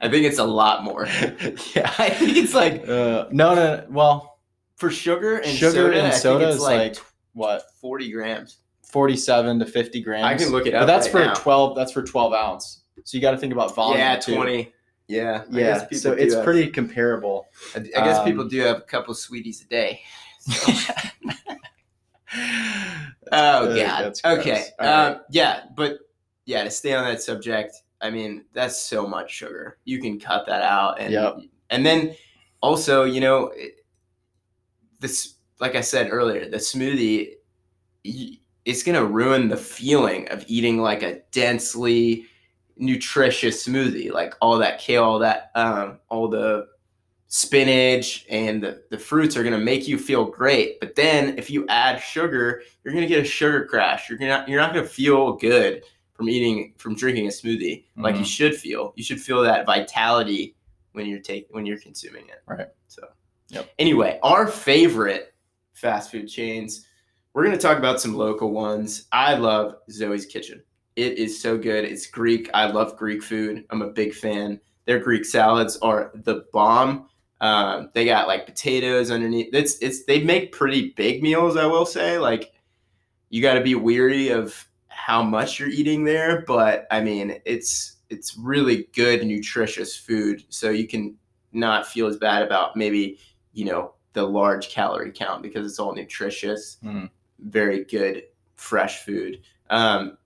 I 0.00 0.08
think 0.08 0.24
it's 0.26 0.38
a 0.38 0.44
lot 0.44 0.84
more. 0.84 1.06
yeah, 1.74 1.92
I 1.98 2.10
think 2.10 2.36
it's 2.36 2.54
like 2.54 2.88
uh, 2.88 3.26
no, 3.32 3.54
no, 3.54 3.76
no. 3.76 3.84
Well, 3.90 4.38
for 4.76 4.90
sugar 4.90 5.38
and 5.38 5.48
sugar 5.58 5.72
soda, 5.72 6.02
and 6.02 6.14
soda 6.14 6.46
it's 6.46 6.56
is 6.56 6.62
like, 6.62 6.78
like, 6.94 6.98
what 7.32 7.64
40 7.80 8.12
grams. 8.12 8.58
forty-seven 8.84 9.58
to 9.58 9.66
fifty 9.66 10.00
grams. 10.00 10.24
I 10.24 10.36
can 10.36 10.52
look 10.52 10.66
it 10.66 10.74
up. 10.74 10.82
but 10.82 10.86
that's 10.86 11.06
right 11.06 11.12
for 11.12 11.26
now. 11.26 11.34
twelve. 11.34 11.76
That's 11.76 11.90
for 11.92 12.02
twelve 12.02 12.32
ounce. 12.32 12.82
So 13.04 13.16
you 13.16 13.20
got 13.20 13.32
to 13.32 13.38
think 13.38 13.52
about 13.52 13.74
volume. 13.74 13.98
yeah, 13.98 14.16
too. 14.16 14.34
20. 14.36 14.72
Yeah. 15.08 15.42
I 15.52 15.58
Yeah, 15.58 15.86
guess 15.90 16.00
so 16.02 16.12
it's 16.12 16.34
have- 16.34 16.44
pretty 16.44 16.70
comparable. 16.70 17.46
I 17.74 17.80
I 17.80 17.82
guess 17.82 18.24
people 18.24 18.42
um, 18.44 18.48
do 18.48 18.60
have 18.60 18.78
a 18.78 18.80
couple 18.82 19.12
sweeties 19.14 19.62
a 19.62 19.66
day. 19.66 20.00
Oh 23.32 23.66
gross. 24.02 24.20
okay. 24.24 24.64
Um, 24.78 24.86
right. 24.88 25.18
yeah, 25.30 25.62
but 25.76 25.98
yeah, 26.44 26.64
to 26.64 26.70
stay 26.70 26.94
on 26.94 27.04
that 27.04 27.20
subject, 27.22 27.74
I 28.00 28.10
mean, 28.10 28.44
that's 28.52 28.80
so 28.80 29.06
much 29.06 29.30
sugar. 29.32 29.78
You 29.84 30.00
can 30.00 30.20
cut 30.20 30.46
that 30.46 30.62
out, 30.62 31.00
and 31.00 31.12
Yep. 31.12 31.38
and 31.70 31.84
then 31.84 32.14
also, 32.60 33.04
you 33.04 33.20
know, 33.20 33.52
this, 35.00 35.34
like 35.60 35.74
I 35.74 35.80
said 35.80 36.08
earlier, 36.12 36.48
the 36.48 36.56
smoothie, 36.58 37.34
it's 38.64 38.82
gonna 38.82 39.04
ruin 39.04 39.48
the 39.48 39.56
feeling 39.56 40.28
of 40.28 40.44
eating 40.46 40.80
like 40.80 41.02
a 41.02 41.20
densely 41.32 42.26
nutritious 42.76 43.66
smoothie, 43.66 44.12
like 44.12 44.34
all 44.40 44.58
that 44.58 44.78
kale, 44.78 45.02
all 45.04 45.18
that, 45.18 45.50
um, 45.54 45.98
all 46.08 46.28
the 46.28 46.68
spinach 47.28 48.24
and 48.30 48.62
the, 48.62 48.82
the 48.90 48.98
fruits 48.98 49.36
are 49.36 49.42
going 49.42 49.52
to 49.58 49.64
make 49.64 49.88
you 49.88 49.98
feel 49.98 50.24
great. 50.24 50.78
But 50.80 50.94
then 50.94 51.36
if 51.38 51.50
you 51.50 51.66
add 51.68 52.00
sugar 52.00 52.62
you're 52.84 52.94
going 52.94 53.06
to 53.06 53.08
get 53.08 53.20
a 53.22 53.28
sugar 53.28 53.64
crash. 53.64 54.08
You're 54.08 54.18
gonna 54.18 54.44
you're 54.48 54.60
not 54.60 54.72
going 54.72 54.84
to 54.84 54.90
feel 54.90 55.32
good 55.32 55.82
from 56.14 56.28
eating 56.28 56.72
from 56.78 56.94
drinking 56.94 57.26
a 57.26 57.30
smoothie 57.30 57.84
like 57.96 58.14
you 58.16 58.22
Mhm. 58.22 58.26
should 58.26 58.54
feel. 58.56 58.92
You 58.96 59.04
should 59.04 59.20
feel 59.20 59.42
that 59.42 59.66
vitality 59.66 60.56
when 60.92 61.06
you're 61.06 61.20
taking 61.20 61.48
when 61.54 61.66
you're 61.66 61.78
consuming 61.80 62.28
it. 62.28 62.42
Right. 62.46 62.68
so 62.88 63.02
Yep. 63.48 63.70
anyway 63.78 64.18
our 64.22 64.46
favorite 64.46 65.34
fast 65.72 66.10
food 66.10 66.26
chains 66.28 66.86
we're 67.34 67.44
going 67.44 67.54
to 67.56 67.60
talk 67.60 67.76
about 67.76 68.00
some 68.00 68.14
local 68.14 68.50
ones. 68.50 69.08
I 69.12 69.34
love 69.34 69.74
zoe's 69.90 70.24
kitchen. 70.24 70.62
It 70.96 71.18
is 71.18 71.38
so 71.38 71.58
good. 71.58 71.84
It's 71.84 72.06
greek. 72.06 72.48
I 72.54 72.64
love 72.70 72.96
greek 72.96 73.22
food. 73.22 73.66
I'm 73.68 73.82
a 73.82 73.90
big 73.90 74.14
fan. 74.14 74.58
Their 74.86 75.00
greek 75.00 75.26
salads 75.26 75.76
are 75.82 76.12
the 76.14 76.46
bomb 76.54 77.10
um, 77.40 77.90
they 77.94 78.04
got 78.04 78.26
like 78.28 78.46
potatoes 78.46 79.10
underneath. 79.10 79.50
It's 79.52 79.78
it's 79.78 80.04
they 80.04 80.22
make 80.22 80.52
pretty 80.52 80.90
big 80.96 81.22
meals. 81.22 81.56
I 81.56 81.66
will 81.66 81.86
say, 81.86 82.18
like 82.18 82.52
you 83.30 83.42
got 83.42 83.54
to 83.54 83.60
be 83.60 83.74
weary 83.74 84.28
of 84.28 84.66
how 84.88 85.22
much 85.22 85.58
you're 85.60 85.68
eating 85.68 86.04
there, 86.04 86.44
but 86.46 86.86
I 86.90 87.00
mean 87.00 87.40
it's 87.44 87.96
it's 88.08 88.36
really 88.38 88.88
good, 88.94 89.24
nutritious 89.26 89.96
food. 89.96 90.44
So 90.48 90.70
you 90.70 90.86
can 90.86 91.16
not 91.52 91.86
feel 91.86 92.06
as 92.06 92.16
bad 92.16 92.42
about 92.42 92.76
maybe 92.76 93.18
you 93.52 93.64
know 93.66 93.94
the 94.14 94.22
large 94.24 94.70
calorie 94.70 95.12
count 95.12 95.42
because 95.42 95.66
it's 95.70 95.78
all 95.78 95.94
nutritious, 95.94 96.78
Mm. 96.82 97.10
very 97.40 97.84
good, 97.84 98.22
fresh 98.54 99.04
food. 99.04 99.40
Um, 99.68 100.16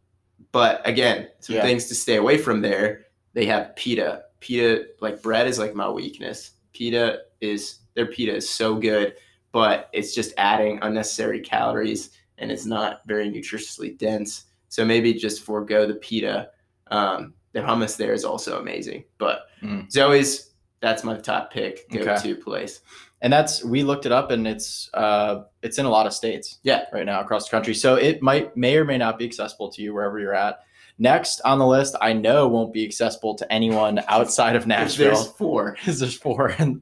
but 0.52 0.80
again, 0.86 1.28
some 1.40 1.56
Yeah. 1.56 1.62
things 1.62 1.86
to 1.88 1.94
stay 1.96 2.16
away 2.16 2.38
from 2.38 2.60
there. 2.60 3.06
They 3.32 3.46
have 3.46 3.74
pita. 3.74 4.24
Pita, 4.38 4.86
like 5.00 5.20
bread, 5.22 5.46
is 5.48 5.58
like 5.58 5.74
my 5.74 5.88
weakness. 5.90 6.52
Pita 6.72 7.20
is 7.40 7.80
their 7.94 8.06
pita 8.06 8.34
is 8.34 8.48
so 8.48 8.74
good, 8.76 9.14
but 9.52 9.88
it's 9.92 10.14
just 10.14 10.32
adding 10.38 10.78
unnecessary 10.82 11.40
calories 11.40 12.10
and 12.38 12.50
it's 12.50 12.64
not 12.66 13.00
very 13.06 13.30
nutritiously 13.30 13.96
dense. 13.98 14.44
So 14.68 14.84
maybe 14.84 15.12
just 15.14 15.42
forego 15.42 15.86
the 15.86 15.94
pita. 15.94 16.50
Um, 16.90 17.34
the 17.52 17.60
hummus 17.60 17.96
there 17.96 18.12
is 18.12 18.24
also 18.24 18.60
amazing, 18.60 19.04
but 19.18 19.46
Mm. 19.62 19.90
Zoe's 19.92 20.50
that's 20.80 21.04
my 21.04 21.14
top 21.18 21.52
pick 21.52 21.86
go 21.90 22.00
Okay. 22.00 22.16
to 22.22 22.34
place. 22.34 22.80
and 23.20 23.30
that's 23.30 23.62
we 23.62 23.82
looked 23.82 24.06
it 24.06 24.12
up 24.12 24.30
and 24.30 24.48
it's 24.48 24.88
uh 24.94 25.42
it's 25.62 25.78
in 25.78 25.84
a 25.84 25.90
lot 25.90 26.06
of 26.06 26.14
states 26.14 26.58
Yeah. 26.62 26.84
right 26.90 27.04
now 27.04 27.20
across 27.20 27.44
the 27.44 27.50
country 27.50 27.74
so 27.74 27.96
it 27.96 28.22
might 28.22 28.56
may 28.56 28.78
or 28.78 28.86
may 28.86 28.96
not 28.96 29.18
be 29.18 29.26
accessible 29.26 29.68
to 29.72 29.82
you 29.82 29.92
wherever 29.92 30.18
you're 30.18 30.32
at 30.34 30.60
next 31.00 31.40
on 31.40 31.58
the 31.58 31.66
list 31.66 31.96
i 32.00 32.12
know 32.12 32.46
won't 32.46 32.72
be 32.72 32.84
accessible 32.84 33.34
to 33.34 33.50
anyone 33.52 33.98
outside 34.08 34.54
of 34.54 34.66
Nashville. 34.66 35.06
There's 35.14 35.26
four. 35.32 35.76
there's 35.84 36.16
four 36.16 36.50
in 36.50 36.80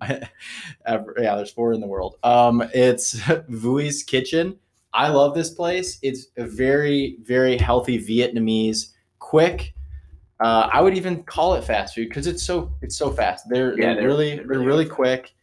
ever, 0.84 1.14
yeah 1.18 1.34
there's 1.36 1.50
four 1.52 1.72
in 1.72 1.80
the 1.80 1.86
world 1.86 2.16
um 2.24 2.62
it's 2.74 3.14
vui's 3.48 4.02
kitchen 4.02 4.56
i 4.92 5.08
love 5.08 5.34
this 5.34 5.50
place 5.50 5.98
it's 6.02 6.26
a 6.36 6.44
very 6.44 7.16
very 7.22 7.56
healthy 7.56 7.98
vietnamese 7.98 8.92
quick 9.18 9.72
uh, 10.40 10.70
I 10.72 10.80
would 10.80 10.96
even 10.96 11.24
call 11.24 11.54
it 11.54 11.64
fast 11.64 11.96
food 11.96 12.08
because 12.10 12.28
it's 12.28 12.44
so 12.44 12.72
it's 12.80 12.96
so 12.96 13.10
fast. 13.10 13.48
They're, 13.48 13.76
Yeah, 13.76 13.86
they're, 13.86 13.94
they're- 13.96 14.06
really 14.06 14.36
they're 14.36 14.46
they're 14.46 14.58
really 14.60 14.66
really 14.66 14.86
quick. 14.86 15.34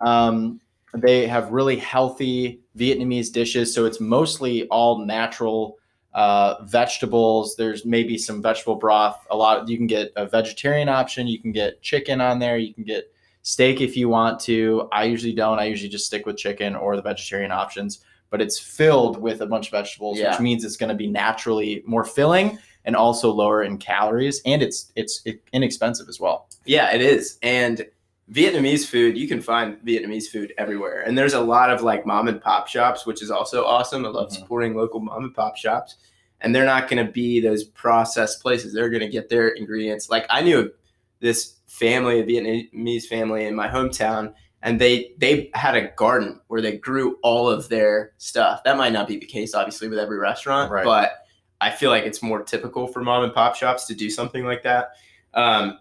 Um, 0.00 0.60
they 0.96 1.26
have 1.26 1.50
really 1.50 1.74
healthy 1.74 2.60
Vietnamese 2.78 3.32
dishes, 3.32 3.74
so 3.74 3.84
it's 3.84 3.98
mostly 4.00 4.68
all 4.68 5.04
natural 5.04 5.76
uh, 6.14 6.62
vegetables. 6.64 7.56
There's 7.56 7.84
maybe 7.84 8.16
some 8.18 8.40
vegetable 8.42 8.76
broth. 8.76 9.26
A 9.30 9.36
lot 9.36 9.68
you 9.68 9.76
can 9.76 9.86
get 9.86 10.12
a 10.16 10.26
vegetarian 10.26 10.88
option. 10.88 11.26
You 11.26 11.40
can 11.40 11.52
get 11.52 11.82
chicken 11.82 12.20
on 12.20 12.38
there. 12.38 12.56
You 12.56 12.72
can 12.72 12.84
get 12.84 13.12
steak 13.42 13.80
if 13.80 13.96
you 13.96 14.08
want 14.08 14.40
to. 14.40 14.88
I 14.92 15.04
usually 15.04 15.32
don't. 15.32 15.58
I 15.58 15.64
usually 15.64 15.88
just 15.90 16.06
stick 16.06 16.24
with 16.26 16.36
chicken 16.36 16.74
or 16.76 16.96
the 16.96 17.02
vegetarian 17.02 17.50
options. 17.52 18.04
But 18.30 18.40
it's 18.40 18.58
filled 18.58 19.20
with 19.20 19.42
a 19.42 19.46
bunch 19.46 19.66
of 19.66 19.72
vegetables, 19.72 20.18
Yeah. 20.18 20.30
which 20.30 20.40
means 20.40 20.64
it's 20.64 20.76
going 20.76 20.88
to 20.88 20.94
be 20.96 21.06
naturally 21.06 21.82
more 21.86 22.04
filling 22.04 22.58
and 22.84 22.96
also 22.96 23.30
lower 23.30 23.62
in 23.62 23.78
calories, 23.78 24.42
and 24.44 24.62
it's 24.62 24.92
it's 24.94 25.22
inexpensive 25.52 26.08
as 26.08 26.20
well. 26.20 26.48
Yeah, 26.64 26.92
it 26.94 27.00
is. 27.00 27.38
And 27.42 27.86
Vietnamese 28.32 28.86
food, 28.86 29.18
you 29.18 29.28
can 29.28 29.40
find 29.42 29.76
Vietnamese 29.84 30.26
food 30.28 30.54
everywhere. 30.56 31.02
And 31.02 31.16
there's 31.16 31.34
a 31.34 31.40
lot 31.40 31.70
of 31.70 31.82
like 31.82 32.06
mom 32.06 32.26
and 32.28 32.40
pop 32.40 32.68
shops, 32.68 33.04
which 33.06 33.22
is 33.22 33.30
also 33.30 33.64
awesome. 33.64 34.04
I 34.06 34.08
love 34.08 34.30
Mhm. 34.30 34.36
supporting 34.36 34.74
local 34.74 35.00
mom 35.00 35.24
and 35.24 35.34
pop 35.34 35.56
shops. 35.56 35.96
And 36.40 36.54
they're 36.54 36.64
not 36.64 36.88
going 36.88 37.04
to 37.04 37.10
be 37.12 37.40
those 37.40 37.64
processed 37.64 38.40
places. 38.42 38.72
They're 38.72 38.88
going 38.90 39.02
to 39.02 39.08
get 39.08 39.28
their 39.28 39.48
ingredients. 39.48 40.08
Like 40.10 40.26
I 40.30 40.40
knew 40.40 40.72
this 41.20 41.56
family, 41.66 42.20
a 42.20 42.24
Vietnamese 42.24 43.04
family 43.06 43.44
in 43.46 43.54
my 43.54 43.68
hometown, 43.68 44.32
and 44.62 44.80
they 44.80 45.12
they 45.18 45.50
had 45.54 45.74
a 45.76 45.88
garden 45.96 46.40
where 46.48 46.60
they 46.62 46.76
grew 46.78 47.18
all 47.22 47.48
of 47.48 47.68
their 47.68 48.12
stuff. 48.16 48.62
That 48.64 48.76
might 48.78 48.92
not 48.92 49.06
be 49.06 49.18
the 49.18 49.26
case, 49.26 49.54
obviously, 49.54 49.88
with 49.88 49.98
every 49.98 50.18
restaurant, 50.18 50.70
Right. 50.70 50.84
but 50.84 51.12
I 51.60 51.70
feel 51.70 51.90
like 51.90 52.04
it's 52.04 52.22
more 52.22 52.42
typical 52.42 52.86
for 52.86 53.02
mom 53.02 53.24
and 53.24 53.32
pop 53.34 53.54
shops 53.54 53.86
to 53.86 53.94
do 53.94 54.08
something 54.10 54.44
like 54.44 54.62
that. 54.64 54.92
Um, 55.34 55.78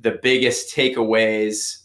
the 0.00 0.18
biggest 0.22 0.74
takeaways 0.74 1.82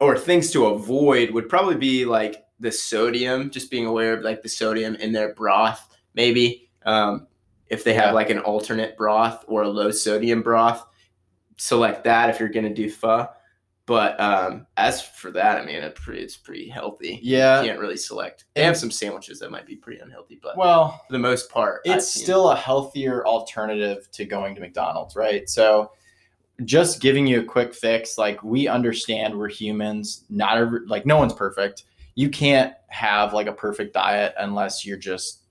or 0.00 0.16
things 0.16 0.50
to 0.52 0.66
avoid 0.66 1.30
would 1.30 1.48
probably 1.48 1.74
be 1.76 2.04
like 2.04 2.44
the 2.60 2.70
sodium, 2.70 3.50
just 3.50 3.70
being 3.70 3.86
aware 3.86 4.14
of 4.16 4.22
like 4.24 4.42
the 4.42 4.48
sodium 4.48 4.94
in 4.96 5.12
their 5.12 5.34
broth, 5.34 5.88
maybe. 6.14 6.70
Um, 6.84 7.26
if 7.68 7.84
they 7.84 7.94
Yeah. 7.94 8.06
have 8.06 8.14
like 8.14 8.30
an 8.30 8.38
alternate 8.40 8.96
broth 8.96 9.44
or 9.48 9.62
a 9.62 9.68
low 9.68 9.90
sodium 9.90 10.42
broth, 10.42 10.84
select 11.56 12.04
that 12.04 12.30
if 12.30 12.38
you're 12.40 12.48
gonna 12.48 12.72
do 12.74 12.90
pho. 12.90 13.28
But 13.86 14.20
um, 14.20 14.66
as 14.76 15.00
for 15.02 15.30
that, 15.30 15.58
I 15.58 15.64
mean, 15.64 15.76
it 15.76 15.94
pretty, 15.94 16.20
it's 16.22 16.36
pretty 16.36 16.68
healthy. 16.68 17.20
Yeah. 17.22 17.62
you 17.62 17.68
can't 17.68 17.80
really 17.80 17.96
select. 17.96 18.44
They 18.54 18.62
have 18.62 18.76
some 18.76 18.90
sandwiches 18.90 19.38
that 19.40 19.50
might 19.50 19.64
be 19.66 19.76
pretty 19.76 20.00
unhealthy, 20.00 20.38
but 20.42 20.58
Well, 20.58 21.02
for 21.06 21.12
the 21.12 21.18
most 21.18 21.50
part, 21.50 21.80
it's 21.86 22.06
still 22.06 22.50
a 22.50 22.56
healthier 22.56 23.26
alternative 23.26 24.08
to 24.12 24.26
going 24.26 24.54
to 24.56 24.60
McDonald's, 24.60 25.16
right? 25.16 25.48
So 25.48 25.92
just 26.64 27.00
giving 27.00 27.26
you 27.26 27.40
a 27.40 27.44
quick 27.44 27.74
fix, 27.74 28.18
like 28.18 28.42
we 28.42 28.66
understand 28.68 29.38
we're 29.38 29.48
humans, 29.48 30.24
not 30.28 30.58
every, 30.58 30.86
like 30.86 31.06
no 31.06 31.16
one's 31.16 31.32
perfect. 31.34 31.84
You 32.14 32.28
can't 32.28 32.74
have 32.88 33.32
like 33.32 33.46
a 33.46 33.52
perfect 33.52 33.94
diet 33.94 34.34
unless 34.38 34.84
you're 34.84 34.96
just 34.96 35.42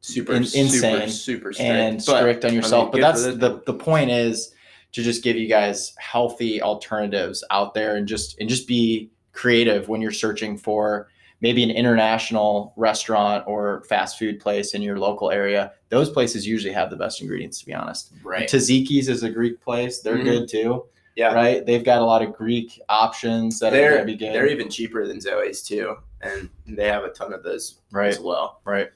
super 0.00 0.32
in- 0.32 0.42
insane 0.42 1.08
super 1.08 1.52
strict. 1.52 1.70
and 1.70 1.96
But, 1.98 2.18
strict 2.18 2.44
on 2.44 2.48
I 2.48 2.52
mean, 2.52 2.62
yourself. 2.62 2.90
but 2.92 3.00
that's 3.00 3.22
the 3.24 3.62
the 3.64 3.74
point 3.74 4.10
is 4.10 4.52
to 4.92 5.02
just 5.02 5.22
give 5.22 5.36
you 5.36 5.46
guys 5.46 5.94
healthy 5.98 6.60
alternatives 6.60 7.44
out 7.50 7.74
there 7.74 7.96
and 7.96 8.08
just 8.08 8.40
and 8.40 8.48
just 8.48 8.66
be 8.66 9.10
creative 9.32 9.88
when 9.88 10.00
you're 10.00 10.10
searching 10.10 10.56
for 10.58 11.08
maybe 11.40 11.62
an 11.62 11.70
international 11.70 12.72
restaurant 12.76 13.44
or 13.46 13.82
fast 13.88 14.18
food 14.18 14.38
place 14.40 14.74
in 14.74 14.82
your 14.82 14.98
local 14.98 15.30
area, 15.30 15.72
those 15.88 16.10
places 16.10 16.46
usually 16.46 16.72
have 16.72 16.90
the 16.90 16.96
best 16.96 17.20
ingredients, 17.20 17.58
to 17.60 17.66
be 17.66 17.74
honest. 17.74 18.12
Right. 18.22 18.48
Taziki's 18.48 19.08
is 19.08 19.22
a 19.22 19.30
Greek 19.30 19.60
place. 19.60 20.00
They're 20.00 20.18
Mhm. 20.18 20.24
good 20.24 20.48
too. 20.48 20.84
Yeah. 21.16 21.34
Right. 21.34 21.64
They've 21.64 21.84
got 21.84 22.02
a 22.02 22.04
lot 22.04 22.22
of 22.22 22.32
Greek 22.32 22.80
options 22.88 23.58
that 23.58 23.70
They're 23.72 23.90
going 23.96 24.00
to 24.02 24.06
be 24.06 24.16
good. 24.16 24.34
they're 24.34 24.46
even 24.46 24.68
cheaper 24.68 25.06
than 25.06 25.20
Zoe's 25.20 25.62
too, 25.62 25.96
and 26.20 26.48
they 26.66 26.86
have 26.86 27.04
a 27.04 27.10
ton 27.10 27.32
of 27.32 27.42
those 27.42 27.80
right. 27.90 28.08
as 28.08 28.20
well. 28.20 28.60
Right. 28.64 28.88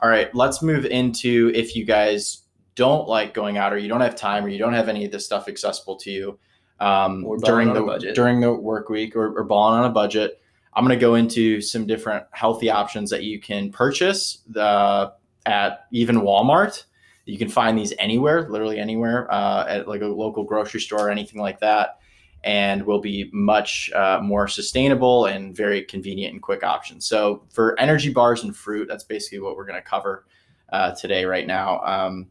All 0.00 0.08
right. 0.08 0.32
Let's 0.34 0.62
move 0.62 0.84
into 0.86 1.50
if 1.54 1.74
you 1.76 1.84
guys 1.84 2.42
don't 2.74 3.06
like 3.08 3.32
going 3.34 3.58
out 3.58 3.72
or 3.72 3.78
you 3.78 3.88
don't 3.88 4.00
have 4.00 4.16
time 4.16 4.44
or 4.44 4.48
you 4.48 4.58
don't 4.58 4.72
have 4.74 4.88
any 4.88 5.04
of 5.04 5.12
this 5.12 5.24
stuff 5.24 5.46
accessible 5.48 5.94
to 5.96 6.10
you 6.10 6.38
um, 6.80 7.24
during 7.44 7.72
the 7.72 7.82
budget. 7.82 8.14
during 8.14 8.40
the 8.40 8.52
work 8.52 8.88
week 8.88 9.14
or, 9.14 9.38
or 9.38 9.44
balling 9.44 9.78
on 9.78 9.84
a 9.84 9.92
budget. 9.92 10.40
I'm 10.74 10.84
going 10.84 10.98
to 10.98 11.00
go 11.00 11.14
into 11.14 11.60
some 11.60 11.86
different 11.86 12.24
healthy 12.32 12.70
options 12.70 13.10
that 13.10 13.24
you 13.24 13.40
can 13.40 13.70
purchase 13.70 14.42
the, 14.48 15.12
at 15.46 15.86
even 15.92 16.16
Walmart. 16.20 16.84
You 17.24 17.38
can 17.38 17.48
find 17.48 17.78
these 17.78 17.92
anywhere, 17.98 18.48
literally 18.48 18.78
anywhere, 18.78 19.32
uh, 19.32 19.66
at 19.68 19.88
like 19.88 20.00
a 20.00 20.06
local 20.06 20.44
grocery 20.44 20.80
store 20.80 21.06
or 21.06 21.10
anything 21.10 21.40
like 21.40 21.60
that, 21.60 21.98
and 22.42 22.84
will 22.84 23.00
be 23.00 23.30
much 23.32 23.92
uh, 23.92 24.18
more 24.22 24.48
sustainable 24.48 25.26
and 25.26 25.56
very 25.56 25.82
convenient 25.82 26.32
and 26.32 26.42
quick 26.42 26.64
options. 26.64 27.06
So 27.06 27.44
for 27.50 27.78
energy 27.78 28.12
bars 28.12 28.42
and 28.42 28.56
fruit, 28.56 28.88
that's 28.88 29.04
basically 29.04 29.38
what 29.38 29.56
we're 29.56 29.66
going 29.66 29.80
to 29.80 29.88
cover 29.88 30.26
uh, 30.72 30.94
today, 30.94 31.24
right 31.24 31.46
now. 31.46 31.80
Um, 31.80 32.30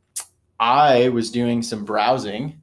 I 0.60 1.10
was 1.10 1.32
doing 1.32 1.62
some 1.62 1.86
browsing 1.86 2.62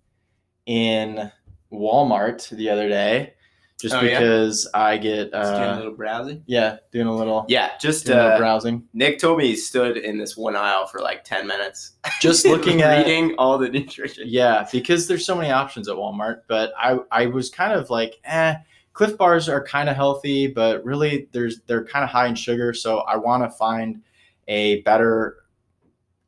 in 0.66 1.32
Walmart 1.72 2.48
the 2.50 2.68
other 2.68 2.88
day, 2.88 3.34
just 3.80 3.94
Oh, 3.94 4.00
yeah? 4.00 4.18
because 4.18 4.68
I 4.74 4.96
get 4.98 5.30
Just 5.32 5.54
doing 5.54 5.68
a 5.68 5.72
uh, 5.72 5.76
little 5.76 5.92
browsing. 5.94 6.42
yeah, 6.46 6.78
doing 6.90 7.06
a 7.06 7.14
little 7.16 7.44
Yeah, 7.48 7.70
just 7.80 8.06
doing 8.06 8.18
a 8.18 8.22
little 8.22 8.36
uh, 8.36 8.38
browsing, 8.38 8.88
Nick 8.92 9.18
told 9.18 9.38
me 9.38 9.46
he 9.46 9.56
stood 9.56 9.96
in 9.96 10.18
this 10.18 10.36
one 10.36 10.56
aisle 10.56 10.86
for 10.86 11.00
like 11.00 11.22
ten 11.24 11.46
minutes, 11.46 11.92
just 12.20 12.44
looking 12.54 12.82
at 12.82 13.06
reading 13.06 13.34
all 13.38 13.56
the 13.58 13.68
nutrition. 13.68 14.24
Yeah, 14.26 14.66
because 14.72 15.06
there's 15.06 15.24
so 15.24 15.36
many 15.36 15.50
options 15.50 15.88
at 15.88 15.96
Walmart. 15.96 16.40
But 16.48 16.72
I 16.78 16.98
I 17.12 17.26
was 17.26 17.50
kind 17.50 17.72
of 17.72 17.88
like, 17.90 18.18
eh, 18.24 18.56
Clif 18.94 19.16
bars 19.16 19.48
are 19.48 19.62
kind 19.62 19.88
of 19.88 19.94
healthy, 19.94 20.48
but 20.48 20.84
really 20.84 21.28
there's 21.32 21.60
they're 21.66 21.84
kind 21.84 22.02
of 22.02 22.10
high 22.10 22.26
in 22.26 22.34
sugar. 22.34 22.74
So 22.74 22.98
I 23.00 23.16
want 23.16 23.44
to 23.44 23.50
find 23.56 24.02
a 24.48 24.80
better 24.82 25.36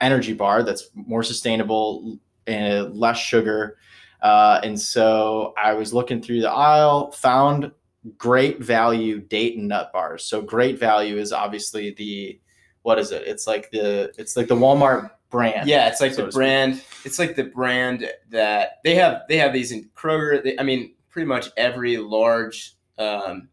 energy 0.01 0.33
bar 0.35 0.63
that's 0.63 0.89
more 0.95 1.23
sustainable 1.25 2.19
and 2.47 2.95
less 2.97 3.19
sugar. 3.19 3.77
Uh, 4.23 4.61
and 4.63 4.79
so 4.81 5.55
I 5.63 5.73
was 5.73 5.93
looking 5.95 6.21
through 6.23 6.41
the 6.43 6.51
aisle, 6.51 7.11
found 7.13 7.71
great 8.17 8.61
value 8.63 9.21
date 9.21 9.57
and 9.59 9.69
nut 9.69 9.93
bars. 9.93 10.25
So 10.25 10.41
great 10.43 10.79
value 10.79 11.17
is 11.17 11.33
obviously 11.33 11.93
the 11.93 12.41
what 12.83 12.99
is 12.99 13.13
it? 13.13 13.25
It's 13.27 13.47
like 13.47 13.71
the 13.71 14.13
it's 14.19 14.37
like 14.37 14.49
the 14.49 14.57
Walmart 14.57 15.11
brand. 15.31 15.69
Yeah, 15.69 15.89
it's 15.89 16.01
like 16.01 16.13
so 16.13 16.23
the 16.23 16.27
to 16.27 16.33
speak. 16.33 16.39
brand. 16.39 16.83
It's 17.05 17.19
like 17.19 17.37
the 17.37 17.45
brand 17.45 18.11
that 18.31 18.79
they 18.85 18.95
have. 18.97 19.23
They 19.29 19.37
have 19.37 19.53
these 19.53 19.71
in 19.73 19.89
Kroger. 19.97 20.43
They, 20.43 20.59
I 20.59 20.63
mean, 20.63 20.95
pretty 21.11 21.27
much 21.27 21.49
every 21.57 21.97
large, 21.99 22.75
um, 22.99 23.49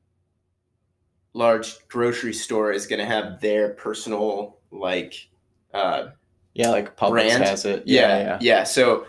large 1.34 1.88
grocery 1.88 2.34
store 2.34 2.71
is 2.71 2.88
going 2.88 2.99
to 2.99 3.06
have 3.06 3.39
their 3.41 3.69
personal 3.69 4.58
like. 4.71 5.13
Uh, 5.73 6.08
Yeah, 6.53 6.69
like 6.69 6.95
Publix 6.97 7.10
brand. 7.12 7.43
has 7.43 7.65
it. 7.65 7.84
yeah, 7.86 8.01
Yeah, 8.08 8.17
yeah, 8.23 8.38
yeah. 8.41 8.63
So, 8.63 9.06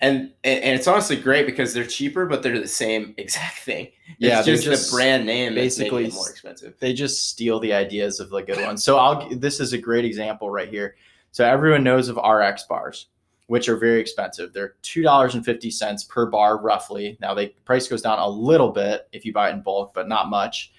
and, 0.00 0.32
and 0.42 0.78
it's 0.78 0.86
honestly 0.86 1.16
great 1.16 1.46
because 1.46 1.72
they're 1.72 1.86
cheaper, 1.86 2.26
but 2.26 2.42
they're 2.42 2.58
the 2.58 2.68
same 2.68 3.14
exact 3.18 3.58
thing. 3.58 3.88
Yeah, 4.18 4.38
it's 4.38 4.46
they're 4.46 4.56
just, 4.56 4.66
just 4.66 4.90
the 4.90 4.96
brand 4.96 5.26
name 5.26 5.54
basically 5.54 6.04
basically 6.04 6.16
more 6.16 6.30
expensive. 6.30 6.74
They 6.78 6.92
just 6.92 7.30
steal 7.30 7.60
the 7.60 7.72
ideas 7.72 8.20
of 8.20 8.30
the 8.30 8.42
good 8.42 8.60
ones. 8.60 8.82
So 8.82 8.98
I'll 8.98 9.28
this 9.36 9.60
is 9.60 9.72
a 9.72 9.78
great 9.78 10.04
example 10.04 10.50
right 10.50 10.68
here. 10.68 10.96
So 11.32 11.44
everyone 11.44 11.82
knows 11.82 12.08
of 12.08 12.16
RX 12.16 12.64
bars, 12.64 13.06
which 13.46 13.68
are 13.68 13.76
very 13.76 14.00
expensive. 14.00 14.52
They're 14.52 14.74
two 14.82 15.02
dollars 15.02 15.34
and 15.34 15.44
fifty 15.44 15.70
cents 15.70 16.04
per 16.04 16.26
bar, 16.26 16.58
roughly. 16.58 17.16
Now 17.20 17.34
the 17.34 17.54
price 17.64 17.88
goes 17.88 18.02
down 18.02 18.18
a 18.18 18.28
little 18.28 18.70
bit 18.70 19.08
if 19.12 19.24
you 19.24 19.32
buy 19.32 19.50
it 19.50 19.54
in 19.54 19.62
bulk, 19.62 19.94
but 19.94 20.08
not 20.08 20.28
much. 20.28 20.72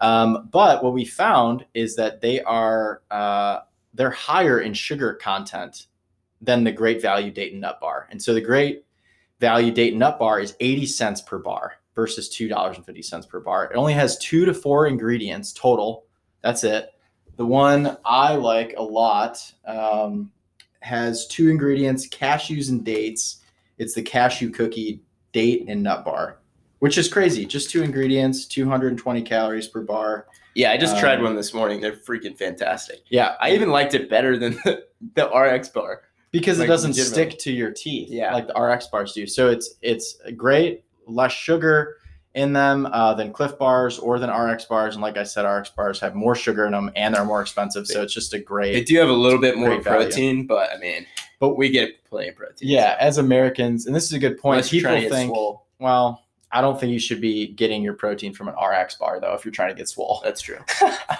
Um, 0.00 0.48
but 0.50 0.82
what 0.82 0.92
we 0.92 1.04
found 1.04 1.64
is 1.74 1.94
that 1.96 2.20
they 2.20 2.42
are 2.42 3.02
uh, 3.10 3.60
they're 3.94 4.10
higher 4.10 4.60
in 4.60 4.74
sugar 4.74 5.14
content 5.14 5.86
than 6.42 6.64
the 6.64 6.72
Great 6.72 7.00
Value 7.00 7.30
Date 7.30 7.52
and 7.52 7.60
Nut 7.60 7.78
Bar, 7.80 8.08
and 8.10 8.20
so 8.20 8.34
the 8.34 8.40
Great 8.40 8.84
Value 9.40 9.72
Date 9.72 9.92
and 9.92 10.00
Nut 10.00 10.18
Bar 10.18 10.40
is 10.40 10.54
eighty 10.60 10.84
cents 10.86 11.20
per 11.20 11.38
bar 11.38 11.74
versus 11.94 12.28
two 12.28 12.48
dollars 12.48 12.76
and 12.76 12.84
fifty 12.84 13.02
cents 13.02 13.24
per 13.26 13.40
bar. 13.40 13.64
It 13.66 13.76
only 13.76 13.94
has 13.94 14.18
two 14.18 14.44
to 14.44 14.52
four 14.52 14.86
ingredients 14.86 15.52
total. 15.52 16.04
That's 16.42 16.64
it. 16.64 16.90
The 17.36 17.46
one 17.46 17.96
I 18.04 18.34
like 18.34 18.74
a 18.76 18.82
lot 18.82 19.38
um, 19.64 20.30
has 20.80 21.26
two 21.28 21.48
ingredients: 21.48 22.08
cashews 22.08 22.68
and 22.68 22.84
dates. 22.84 23.38
It's 23.78 23.94
the 23.94 24.02
cashew 24.02 24.50
cookie 24.50 25.00
date 25.32 25.64
and 25.68 25.82
nut 25.82 26.04
bar, 26.04 26.38
which 26.80 26.98
is 26.98 27.08
crazy. 27.08 27.46
Just 27.46 27.70
two 27.70 27.82
ingredients, 27.82 28.46
220 28.46 29.22
calories 29.22 29.66
per 29.66 29.80
bar. 29.82 30.26
Yeah, 30.54 30.70
I 30.72 30.76
just 30.76 30.98
tried 30.98 31.18
Um, 31.18 31.24
one 31.24 31.36
this 31.36 31.54
morning. 31.54 31.80
They're 31.80 31.92
freaking 31.96 32.36
fantastic. 32.36 33.00
Yeah, 33.08 33.36
I 33.40 33.52
even 33.52 33.70
liked 33.70 33.94
it 33.94 34.10
better 34.10 34.36
than 34.36 34.52
the, 34.64 34.84
the 35.14 35.26
RX 35.26 35.70
bar. 35.70 36.02
Because 36.32 36.58
it 36.58 36.66
doesn't 36.66 36.94
stick 36.94 37.38
to 37.40 37.52
your 37.52 37.70
teeth 37.70 38.08
Yeah. 38.10 38.32
like 38.32 38.48
the 38.48 38.54
RX 38.60 38.88
bars 38.88 39.12
do. 39.12 39.26
So 39.26 39.48
it's 39.48 39.74
it's 39.82 40.16
great, 40.36 40.82
less 41.06 41.32
sugar 41.32 41.98
in 42.34 42.54
them 42.54 42.86
uh, 42.86 43.12
than 43.12 43.30
Clif 43.32 43.58
bars 43.58 43.98
or 43.98 44.18
than 44.18 44.30
RX 44.30 44.64
bars. 44.64 44.94
And 44.94 45.02
like 45.02 45.18
I 45.18 45.22
said, 45.22 45.42
RX 45.42 45.68
bars 45.70 46.00
have 46.00 46.14
more 46.14 46.34
sugar 46.34 46.64
in 46.64 46.72
them 46.72 46.90
and 46.96 47.14
they're 47.14 47.24
more 47.26 47.42
expensive. 47.42 47.86
So 47.86 48.02
it's 48.02 48.14
just 48.14 48.32
a 48.32 48.38
great. 48.38 48.72
They 48.72 48.82
do 48.82 48.98
have 48.98 49.10
a 49.10 49.12
little 49.12 49.38
bit 49.38 49.58
more 49.58 49.68
Great 49.68 49.84
value. 49.84 50.06
protein, 50.06 50.46
but 50.46 50.70
I 50.74 50.78
mean, 50.78 51.06
but 51.38 51.56
we 51.58 51.68
get 51.68 52.02
plenty 52.04 52.30
of 52.30 52.36
protein. 52.36 52.66
Yeah, 52.68 52.96
as 52.98 53.18
Americans, 53.18 53.84
and 53.86 53.94
this 53.94 54.04
is 54.04 54.12
a 54.14 54.18
good 54.18 54.38
point. 54.38 54.54
Unless 54.56 54.70
People 54.70 54.88
trying 54.90 55.02
to 55.02 55.08
get 55.08 55.14
think, 55.14 55.30
swole. 55.30 55.66
well, 55.78 56.22
I 56.50 56.60
don't 56.62 56.80
think 56.80 56.92
you 56.92 56.98
should 56.98 57.20
be 57.20 57.48
getting 57.48 57.82
your 57.82 57.94
protein 57.94 58.32
from 58.32 58.48
an 58.48 58.54
RX 58.54 58.94
bar 58.96 59.20
though 59.20 59.34
if 59.34 59.44
you're 59.44 59.52
trying 59.52 59.68
to 59.70 59.74
get 59.74 59.88
swole. 59.88 60.22
That's 60.24 60.40
true. 60.40 60.58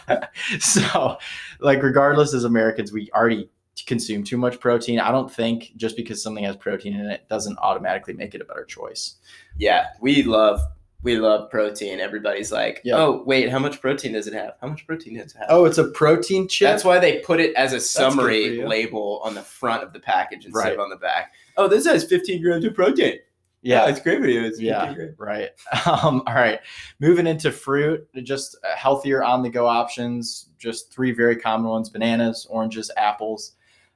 so, 0.61 1.19
like, 1.61 1.83
regardless, 1.83 2.35
as 2.35 2.45
Americans, 2.45 2.93
we 2.93 3.11
already 3.15 3.49
consume 3.87 4.25
too 4.25 4.37
much 4.37 4.61
protein. 4.61 4.99
I 5.01 5.11
don't 5.11 5.33
think 5.33 5.73
just 5.77 5.97
because 5.97 6.23
something 6.23 6.45
has 6.45 6.57
protein 6.57 6.95
in 6.95 7.07
it 7.07 7.29
doesn't 7.29 7.59
automatically 7.59 8.15
make 8.15 8.35
it 8.35 8.41
a 8.41 8.45
better 8.45 8.65
choice. 8.65 9.17
Yeah, 9.59 9.87
we 10.01 10.23
love 10.23 10.61
we 11.05 11.17
love 11.17 11.51
protein. 11.51 11.99
Everybody's 11.99 12.53
like, 12.53 12.81
Yeah. 12.85 12.97
oh 12.99 13.25
wait, 13.27 13.49
how 13.51 13.59
much 13.59 13.81
protein 13.81 14.13
does 14.13 14.29
it 14.29 14.35
have? 14.35 14.55
How 14.61 14.69
much 14.69 14.87
protein 14.87 15.17
does 15.19 15.35
it 15.35 15.39
have? 15.39 15.47
Oh, 15.49 15.65
it's 15.65 15.79
a 15.79 15.89
protein 15.89 16.47
chip. 16.47 16.69
That's 16.69 16.85
why 16.85 17.01
they 17.01 17.19
put 17.21 17.41
it 17.41 17.55
as 17.57 17.73
a 17.73 17.81
summary 17.81 18.63
label 18.65 19.21
on 19.25 19.35
the 19.35 19.43
front 19.43 19.83
of 19.83 19.93
the 19.93 19.99
package 20.01 20.45
instead 20.47 20.61
Right. 20.61 20.73
of 20.75 20.79
on 20.81 20.91
the 20.91 20.97
back. 20.97 21.33
Oh, 21.57 21.67
this 21.67 21.87
has 21.87 22.05
15 22.05 22.41
grams 22.41 22.65
of 22.65 22.75
protein. 22.75 23.19
yeah, 23.63 23.89
it's 23.89 24.01
great 24.01 24.21
for 24.21 24.29
you. 24.29 24.43
It's 24.45 24.61
Yeah. 24.61 24.95
right. 25.19 25.51
Um, 25.87 26.23
all 26.29 26.35
right, 26.35 26.61
moving 27.01 27.27
into 27.27 27.51
fruit, 27.51 28.07
just 28.23 28.57
uh, 28.65 28.77
healthier 28.77 29.25
on 29.25 29.43
the 29.43 29.51
go 29.51 29.67
options. 29.67 30.51
Just 30.59 30.93
three 30.93 31.11
very 31.11 31.35
common 31.35 31.69
ones: 31.69 31.89
bananas, 31.91 32.47
oranges, 32.49 32.91
apples. 32.97 33.53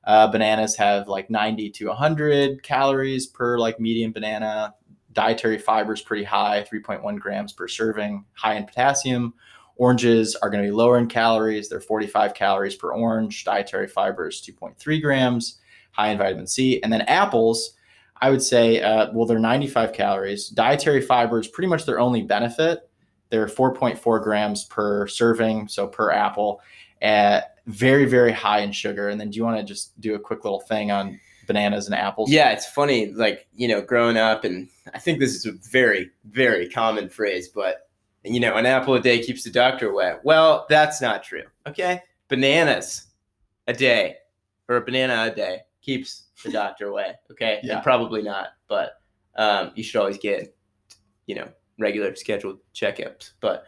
Uh, 0.07 0.29
bananas 0.29 0.77
have 0.77 1.09
like 1.09 1.29
90 1.29 1.71
to 1.71 1.87
100 1.89 2.63
calories 2.63 3.27
per 3.27 3.59
like 3.59 3.81
medium 3.81 4.13
banana. 4.13 4.75
Dietary 5.13 5.59
fiber 5.59 5.95
is 5.95 6.03
pretty 6.03 6.25
high, 6.25 6.65
3.1 6.73 7.19
grams 7.19 7.53
per 7.53 7.67
serving. 7.67 8.25
High 8.35 8.55
in 8.55 8.67
potassium. 8.67 9.35
Oranges 9.77 10.37
are 10.37 10.49
going 10.49 10.63
to 10.63 10.69
be 10.69 10.75
lower 10.75 10.99
in 10.99 11.07
calories. 11.09 11.69
They're 11.69 11.81
45 11.81 12.35
calories 12.35 12.77
per 12.77 12.93
orange. 12.93 13.45
Dietary 13.45 13.89
fiber 13.89 14.29
is 14.29 14.41
2.3 14.41 15.03
grams. 15.03 15.59
High 15.91 16.09
in 16.09 16.19
vitamin 16.19 16.47
C. 16.47 16.81
And 16.83 16.93
then 16.93 17.03
apples, 17.03 17.73
I 18.21 18.31
would 18.31 18.43
say, 18.43 18.81
uh, 18.83 19.11
well, 19.13 19.27
they're 19.27 19.39
95 19.39 19.93
calories. 19.93 20.49
Dietary 20.49 21.03
fiber 21.03 21.41
is 21.41 21.49
pretty 21.49 21.69
much 21.69 21.85
their 21.85 21.99
only 21.99 22.23
benefit. 22.23 22.89
They're 23.31 23.47
4.4 23.47 24.23
grams 24.23 24.65
per 24.65 25.07
serving, 25.07 25.69
so 25.69 25.87
per 25.87 26.13
apple. 26.13 26.61
At 27.03 27.57
very, 27.67 28.05
very 28.07 28.33
high 28.33 28.61
in 28.61 28.73
sugar. 28.73 29.09
And 29.09 29.21
then, 29.21 29.31
do 29.31 29.37
you 29.37 29.45
want 29.45 29.59
to 29.59 29.65
just 29.65 29.99
do 30.01 30.15
a 30.15 30.19
quick 30.19 30.45
little 30.45 30.61
thing 30.61 30.91
on 30.91 31.21
bananas 31.47 31.87
and 31.87 31.95
apples? 31.95 32.31
Yeah, 32.31 32.51
it's 32.53 32.67
funny. 32.67 33.13
Like 33.13 33.47
you 33.55 33.69
know, 33.69 33.81
growing 33.83 34.17
up, 34.17 34.45
and 34.45 34.69
I 34.95 34.99
think 34.99 35.19
this 35.21 35.35
is 35.35 35.47
a 35.47 35.53
very, 35.71 36.11
very 36.25 36.69
common 36.69 37.09
phrase, 37.09 37.49
but 37.49 37.89
you 38.25 38.41
know, 38.41 38.55
an 38.57 38.67
apple 38.67 38.95
a 38.95 39.01
day 39.01 39.23
keeps 39.23 39.45
the 39.45 39.51
doctor 39.51 39.91
away. 39.91 40.15
Well, 40.25 40.67
that's 40.69 41.01
not 41.01 41.23
true. 41.23 41.45
Okay, 41.67 42.03
bananas 42.29 43.07
a 43.67 43.73
day 43.73 44.17
or 44.69 44.77
a 44.77 44.81
banana 44.81 45.31
a 45.31 45.35
day 45.35 45.61
keeps 45.83 46.25
the 46.45 46.51
doctor 46.51 46.89
away. 46.89 47.15
Okay, 47.31 47.61
Yeah. 47.65 47.75
and 47.75 47.83
probably 47.83 48.23
not, 48.23 48.49
but 48.69 49.01
um, 49.37 49.71
you 49.75 49.83
should 49.85 50.01
always 50.01 50.19
get 50.19 50.57
you 51.27 51.35
know 51.35 51.49
regular 51.79 52.15
scheduled 52.17 52.59
checkups. 52.75 53.33
But 53.41 53.65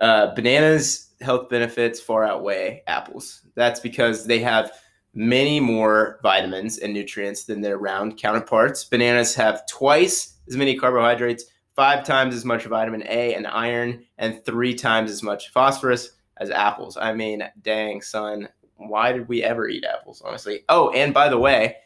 uh, 0.00 0.34
bananas 0.34 1.10
health 1.20 1.48
benefits 1.48 2.00
far 2.00 2.24
outweigh 2.24 2.82
apples. 2.86 3.42
That's 3.54 3.80
because 3.80 4.26
they 4.26 4.38
have 4.40 4.72
many 5.14 5.60
more 5.60 6.20
vitamins 6.22 6.78
and 6.78 6.92
nutrients 6.92 7.44
than 7.44 7.62
their 7.62 7.78
round 7.78 8.18
counterparts. 8.18 8.84
Bananas 8.84 9.34
have 9.34 9.66
twice 9.66 10.34
as 10.46 10.56
many 10.56 10.76
carbohydrates, 10.76 11.44
five 11.74 12.04
times 12.04 12.34
as 12.34 12.44
much 12.44 12.64
vitamin 12.64 13.02
A 13.08 13.34
and 13.34 13.46
iron, 13.46 14.04
and 14.18 14.44
three 14.44 14.74
times 14.74 15.10
as 15.10 15.22
much 15.22 15.50
phosphorus 15.50 16.12
as 16.36 16.50
apples. 16.50 16.98
I 16.98 17.14
mean, 17.14 17.42
dang 17.62 18.02
son, 18.02 18.48
why 18.76 19.12
did 19.12 19.26
we 19.28 19.42
ever 19.42 19.68
eat 19.68 19.84
apples? 19.84 20.22
Honestly. 20.24 20.64
Oh, 20.68 20.90
and 20.90 21.14
by 21.14 21.30
the 21.30 21.38
way, 21.38 21.76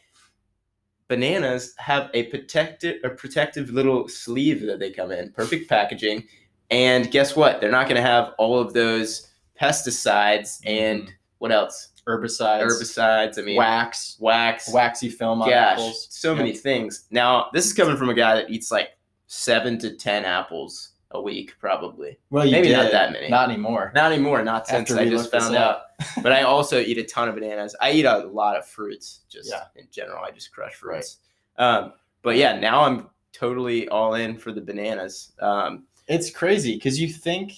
bananas 1.07 1.73
have 1.77 2.09
a 2.13 2.23
protective 2.23 2.97
a 3.03 3.09
protective 3.09 3.69
little 3.69 4.07
sleeve 4.07 4.61
that 4.65 4.79
they 4.79 4.91
come 4.91 5.11
in, 5.11 5.31
perfect 5.31 5.69
packaging. 5.69 6.25
And 6.71 7.11
guess 7.11 7.35
what? 7.35 7.59
They're 7.61 7.69
not 7.71 7.87
going 7.87 8.01
to 8.01 8.07
have 8.07 8.33
all 8.37 8.57
of 8.59 8.73
those 8.73 9.27
pesticides 9.61 10.59
and 10.65 11.03
Mhm. 11.03 11.13
what 11.39 11.51
else? 11.51 11.89
Herbicides, 12.07 12.63
Herbicides. 12.63 13.37
I 13.37 13.41
mean, 13.43 13.57
wax, 13.57 14.17
wax, 14.19 14.69
waxy 14.73 15.07
film 15.09 15.41
on 15.43 15.49
gosh, 15.49 15.73
apples. 15.73 16.07
so 16.09 16.33
many 16.33 16.53
things. 16.53 17.05
Now, 17.11 17.49
this 17.53 17.65
is 17.67 17.73
coming 17.73 17.95
from 17.95 18.09
a 18.09 18.13
guy 18.15 18.35
that 18.35 18.49
eats 18.49 18.71
like 18.71 18.97
seven 19.27 19.77
to 19.79 19.91
ten 19.95 20.25
apples 20.25 20.93
a 21.11 21.21
week, 21.21 21.53
probably. 21.59 22.17
Well, 22.31 22.45
you 22.45 22.53
Maybe 22.53 22.71
not 22.71 22.91
that 22.91 23.11
many. 23.11 23.29
Not 23.29 23.49
anymore. 23.49 23.91
Not 23.93 24.11
anymore, 24.11 24.41
not 24.43 24.65
since 24.67 24.91
I 24.91 25.07
just 25.09 25.29
found 25.31 25.55
out. 25.55 25.81
But 26.23 26.31
I 26.31 26.41
also 26.41 26.79
eat 26.79 26.97
a 26.97 27.03
ton 27.03 27.29
of 27.29 27.35
bananas. 27.35 27.75
I 27.79 27.91
eat 27.91 28.05
a 28.05 28.17
lot 28.25 28.57
of 28.57 28.65
fruits, 28.65 29.19
just 29.29 29.51
Yeah. 29.51 29.65
in 29.75 29.87
general. 29.91 30.23
I 30.23 30.31
just 30.31 30.51
crush 30.51 30.73
fruits. 30.73 31.17
Um, 31.59 31.93
but 32.23 32.37
yeah, 32.37 32.57
now 32.57 32.81
I'm 32.85 33.07
totally 33.33 33.87
all 33.89 34.15
in 34.15 34.35
for 34.35 34.51
the 34.51 34.61
bananas. 34.61 35.33
Um, 35.39 35.85
It's 36.11 36.29
crazy 36.29 36.75
because 36.75 36.99
you 36.99 37.07
think 37.07 37.53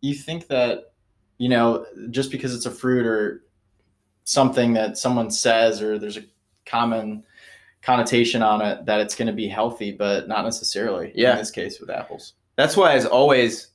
you 0.00 0.14
think 0.14 0.46
that 0.46 0.92
you 1.38 1.48
know 1.48 1.84
just 2.10 2.30
because 2.30 2.54
it's 2.54 2.66
a 2.66 2.70
fruit 2.70 3.04
or 3.04 3.42
something 4.22 4.72
that 4.74 4.96
someone 4.96 5.30
says 5.32 5.82
or 5.82 5.98
there's 5.98 6.16
a 6.16 6.24
common 6.64 7.24
connotation 7.82 8.40
on 8.40 8.60
it 8.62 8.84
that 8.86 9.00
it's 9.00 9.16
going 9.16 9.26
to 9.26 9.32
be 9.32 9.48
healthy, 9.48 9.90
but 9.90 10.28
not 10.28 10.44
necessarily. 10.44 11.10
Yeah. 11.14 11.32
In 11.32 11.38
this 11.38 11.50
case, 11.50 11.80
with 11.80 11.90
apples. 11.90 12.34
that's 12.56 12.76
why, 12.76 12.92
as 12.92 13.06
always, 13.06 13.68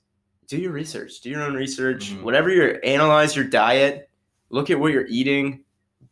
do 0.47 0.57
your 0.57 0.71
research. 0.71 1.19
Do 1.21 1.29
your 1.29 1.43
own 1.43 1.53
research. 1.53 2.12
Mhm. 2.12 2.21
Whatever 2.23 2.49
you 2.49 2.63
analyze 2.83 3.36
your 3.36 3.45
diet. 3.45 4.09
Look 4.49 4.69
at 4.69 4.79
what 4.79 4.93
you're 4.93 5.07
eating. 5.07 5.63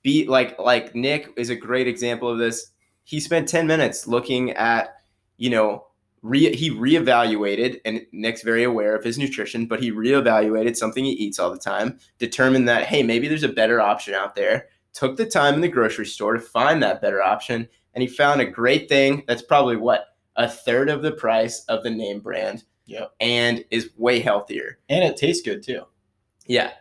Be 0.02 0.26
like 0.28 0.60
like 0.60 0.96
Nick 0.96 1.30
is 1.38 1.50
a 1.50 1.56
great 1.56 1.88
example 1.88 2.30
of 2.30 2.40
this. 2.40 2.72
He 3.06 3.22
spent 3.22 3.48
ten 3.48 3.68
minutes 3.68 4.06
looking 4.06 4.52
at, 4.52 4.96
you 5.38 5.50
know, 5.50 5.86
re- 6.22 6.56
he 6.56 6.70
reevaluated, 6.72 7.80
and 7.86 8.06
Nick's 8.12 8.44
very 8.44 8.64
aware 8.64 8.96
of 8.96 9.04
his 9.04 9.18
nutrition, 9.18 9.66
but 9.66 9.82
he 9.82 9.92
reevaluated 9.92 10.76
something 10.76 11.04
he 11.06 11.12
eats 11.12 11.40
all 11.40 11.52
the 11.52 11.58
time, 11.60 12.00
determined 12.20 12.68
that 12.68 12.86
hey, 12.86 13.04
maybe 13.04 13.28
there's 13.28 13.44
a 13.44 13.50
better 13.50 13.82
option 13.82 14.14
out 14.14 14.36
there. 14.36 14.68
Took 14.94 15.18
the 15.18 15.26
time 15.26 15.56
in 15.56 15.62
the 15.62 15.68
grocery 15.68 16.06
store 16.06 16.34
to 16.34 16.40
find 16.40 16.84
that 16.84 17.02
better 17.02 17.22
option, 17.22 17.68
and 17.94 18.02
he 18.02 18.08
found 18.08 18.42
a 18.42 18.46
great 18.46 18.90
thing 18.90 19.24
that's 19.28 19.42
probably 19.42 19.78
what 19.78 20.06
a 20.36 20.48
third 20.50 20.90
of 20.90 21.02
the 21.02 21.12
price 21.12 21.64
of 21.70 21.84
the 21.84 21.90
name 21.90 22.20
brand 22.20 22.64
Yep. 22.86 23.12
and 23.20 23.64
is 23.70 23.92
way 23.98 24.20
healthier. 24.20 24.80
And 24.90 25.04
it 25.04 25.16
tastes 25.18 25.44
good 25.46 25.64
too. 25.64 25.84
Yeah. 26.46 26.72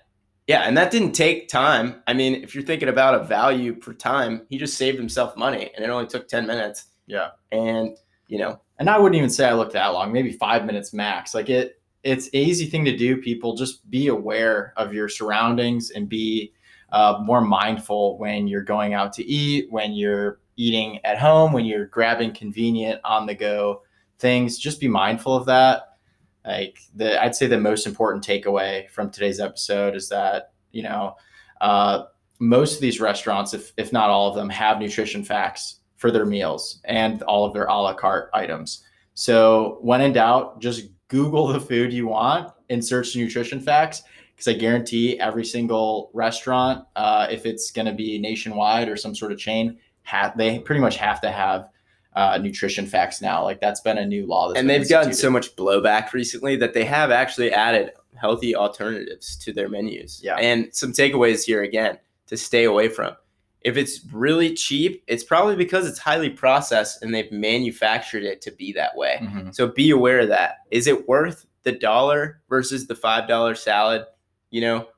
Yeah. 0.46 0.62
And 0.62 0.76
that 0.76 0.90
didn't 0.90 1.12
take 1.12 1.48
time. 1.48 2.02
I 2.06 2.14
mean, 2.14 2.42
if 2.42 2.54
you're 2.54 2.64
thinking 2.64 2.88
about 2.88 3.14
a 3.14 3.24
value 3.24 3.74
per 3.74 3.92
time, 3.92 4.46
he 4.48 4.58
just 4.58 4.76
saved 4.76 4.98
himself 4.98 5.36
money 5.36 5.70
and 5.74 5.84
it 5.84 5.90
only 5.90 6.06
took 6.08 6.26
10 6.26 6.46
minutes. 6.46 6.86
Yeah. 7.06 7.28
And, 7.52 7.96
you 8.30 8.38
know, 8.38 8.60
And 8.78 8.88
I 8.88 8.96
wouldn't 8.96 9.16
even 9.18 9.28
say 9.28 9.46
I 9.46 9.54
looked 9.54 9.72
that 9.72 9.88
long, 9.88 10.12
maybe 10.12 10.32
five 10.32 10.64
minutes 10.64 10.94
max. 10.94 11.34
Like 11.34 11.50
it, 11.50 11.82
it's 12.04 12.28
an 12.28 12.36
easy 12.36 12.64
thing 12.66 12.84
to 12.84 12.96
do. 12.96 13.16
People 13.16 13.56
just 13.56 13.90
be 13.90 14.06
aware 14.06 14.72
of 14.76 14.94
your 14.94 15.08
surroundings 15.08 15.90
and 15.90 16.08
be 16.08 16.54
uh, 16.92 17.18
more 17.22 17.40
mindful 17.40 18.18
when 18.18 18.46
you're 18.46 18.62
going 18.62 18.94
out 18.94 19.12
to 19.14 19.24
eat, 19.26 19.70
when 19.70 19.92
you're 19.92 20.40
eating 20.56 21.04
at 21.04 21.18
home, 21.18 21.52
when 21.52 21.64
you're 21.64 21.86
grabbing 21.86 22.32
convenient 22.32 23.00
on 23.04 23.26
the 23.26 23.34
go 23.34 23.82
things. 24.20 24.58
Just 24.58 24.80
be 24.80 24.88
mindful 24.88 25.34
of 25.34 25.46
that. 25.46 25.98
Like 26.46 26.78
the, 26.94 27.20
I'd 27.20 27.34
say 27.34 27.48
the 27.48 27.58
most 27.58 27.84
important 27.84 28.24
takeaway 28.24 28.88
from 28.90 29.10
today's 29.10 29.40
episode 29.40 29.96
is 29.96 30.08
that 30.08 30.52
you 30.70 30.84
know 30.84 31.16
uh, 31.60 32.04
most 32.38 32.76
of 32.76 32.80
these 32.80 33.00
restaurants, 33.00 33.54
if 33.54 33.72
if 33.76 33.92
not 33.92 34.08
all 34.08 34.28
of 34.28 34.36
them, 34.36 34.48
have 34.48 34.78
nutrition 34.78 35.24
facts 35.24 35.79
for 36.00 36.10
their 36.10 36.24
meals 36.24 36.80
and 36.86 37.22
all 37.24 37.44
of 37.44 37.52
their 37.52 37.66
a 37.66 37.76
la 37.76 37.92
carte 37.92 38.30
items. 38.32 38.82
So 39.12 39.76
when 39.82 40.00
in 40.00 40.14
doubt, 40.14 40.58
just 40.58 40.88
Google 41.08 41.46
the 41.46 41.60
food 41.60 41.92
you 41.92 42.06
want 42.06 42.50
and 42.70 42.82
search 42.82 43.14
nutrition 43.14 43.60
facts 43.60 44.02
because 44.34 44.48
I 44.48 44.54
guarantee 44.54 45.20
every 45.20 45.44
single 45.44 46.10
restaurant, 46.14 46.86
uh, 46.96 47.26
if 47.30 47.44
it's 47.44 47.70
going 47.70 47.84
to 47.84 47.92
be 47.92 48.18
nationwide 48.18 48.88
or 48.88 48.96
some 48.96 49.14
sort 49.14 49.30
of 49.30 49.38
chain, 49.38 49.78
ha- 50.04 50.32
they 50.34 50.58
pretty 50.58 50.80
much 50.80 50.96
have 50.96 51.20
to 51.20 51.30
have 51.30 51.68
uh, 52.16 52.38
nutrition 52.38 52.86
facts 52.86 53.20
now. 53.20 53.44
Like 53.44 53.60
that's 53.60 53.82
been 53.82 53.98
a 53.98 54.06
new 54.06 54.26
law. 54.26 54.48
That's 54.48 54.58
and 54.58 54.70
they've 54.70 54.88
gotten 54.88 55.12
so 55.12 55.28
much 55.28 55.54
blowback 55.54 56.14
recently 56.14 56.56
that 56.56 56.72
they 56.72 56.86
have 56.86 57.10
actually 57.10 57.52
added 57.52 57.90
healthy 58.16 58.56
alternatives 58.56 59.36
to 59.36 59.52
their 59.52 59.68
menus. 59.68 60.22
Yeah. 60.24 60.36
And 60.36 60.74
some 60.74 60.92
takeaways 60.92 61.44
here 61.44 61.62
again 61.62 61.98
to 62.28 62.38
stay 62.38 62.64
away 62.64 62.88
from. 62.88 63.14
If 63.62 63.76
it's 63.76 64.00
really 64.12 64.54
cheap, 64.54 65.02
it's 65.06 65.22
probably 65.24 65.54
because 65.56 65.86
it's 65.86 65.98
highly 65.98 66.30
processed 66.30 67.02
and 67.02 67.12
they've 67.14 67.30
manufactured 67.30 68.22
it 68.22 68.40
to 68.42 68.50
be 68.52 68.72
that 68.72 68.96
way. 68.96 69.18
Mhm. 69.22 69.54
So 69.54 69.66
be 69.68 69.90
aware 69.90 70.20
of 70.20 70.28
that. 70.28 70.58
Is 70.70 70.86
it 70.86 71.06
worth 71.08 71.46
the 71.62 71.72
dollar 71.72 72.40
versus 72.48 72.86
the 72.86 72.94
five 72.94 73.28
dollar 73.28 73.54
salad? 73.54 74.04
You 74.50 74.62
know, 74.62 74.88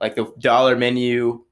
like 0.00 0.14
the 0.14 0.32
dollar 0.38 0.76
menu, 0.76 1.44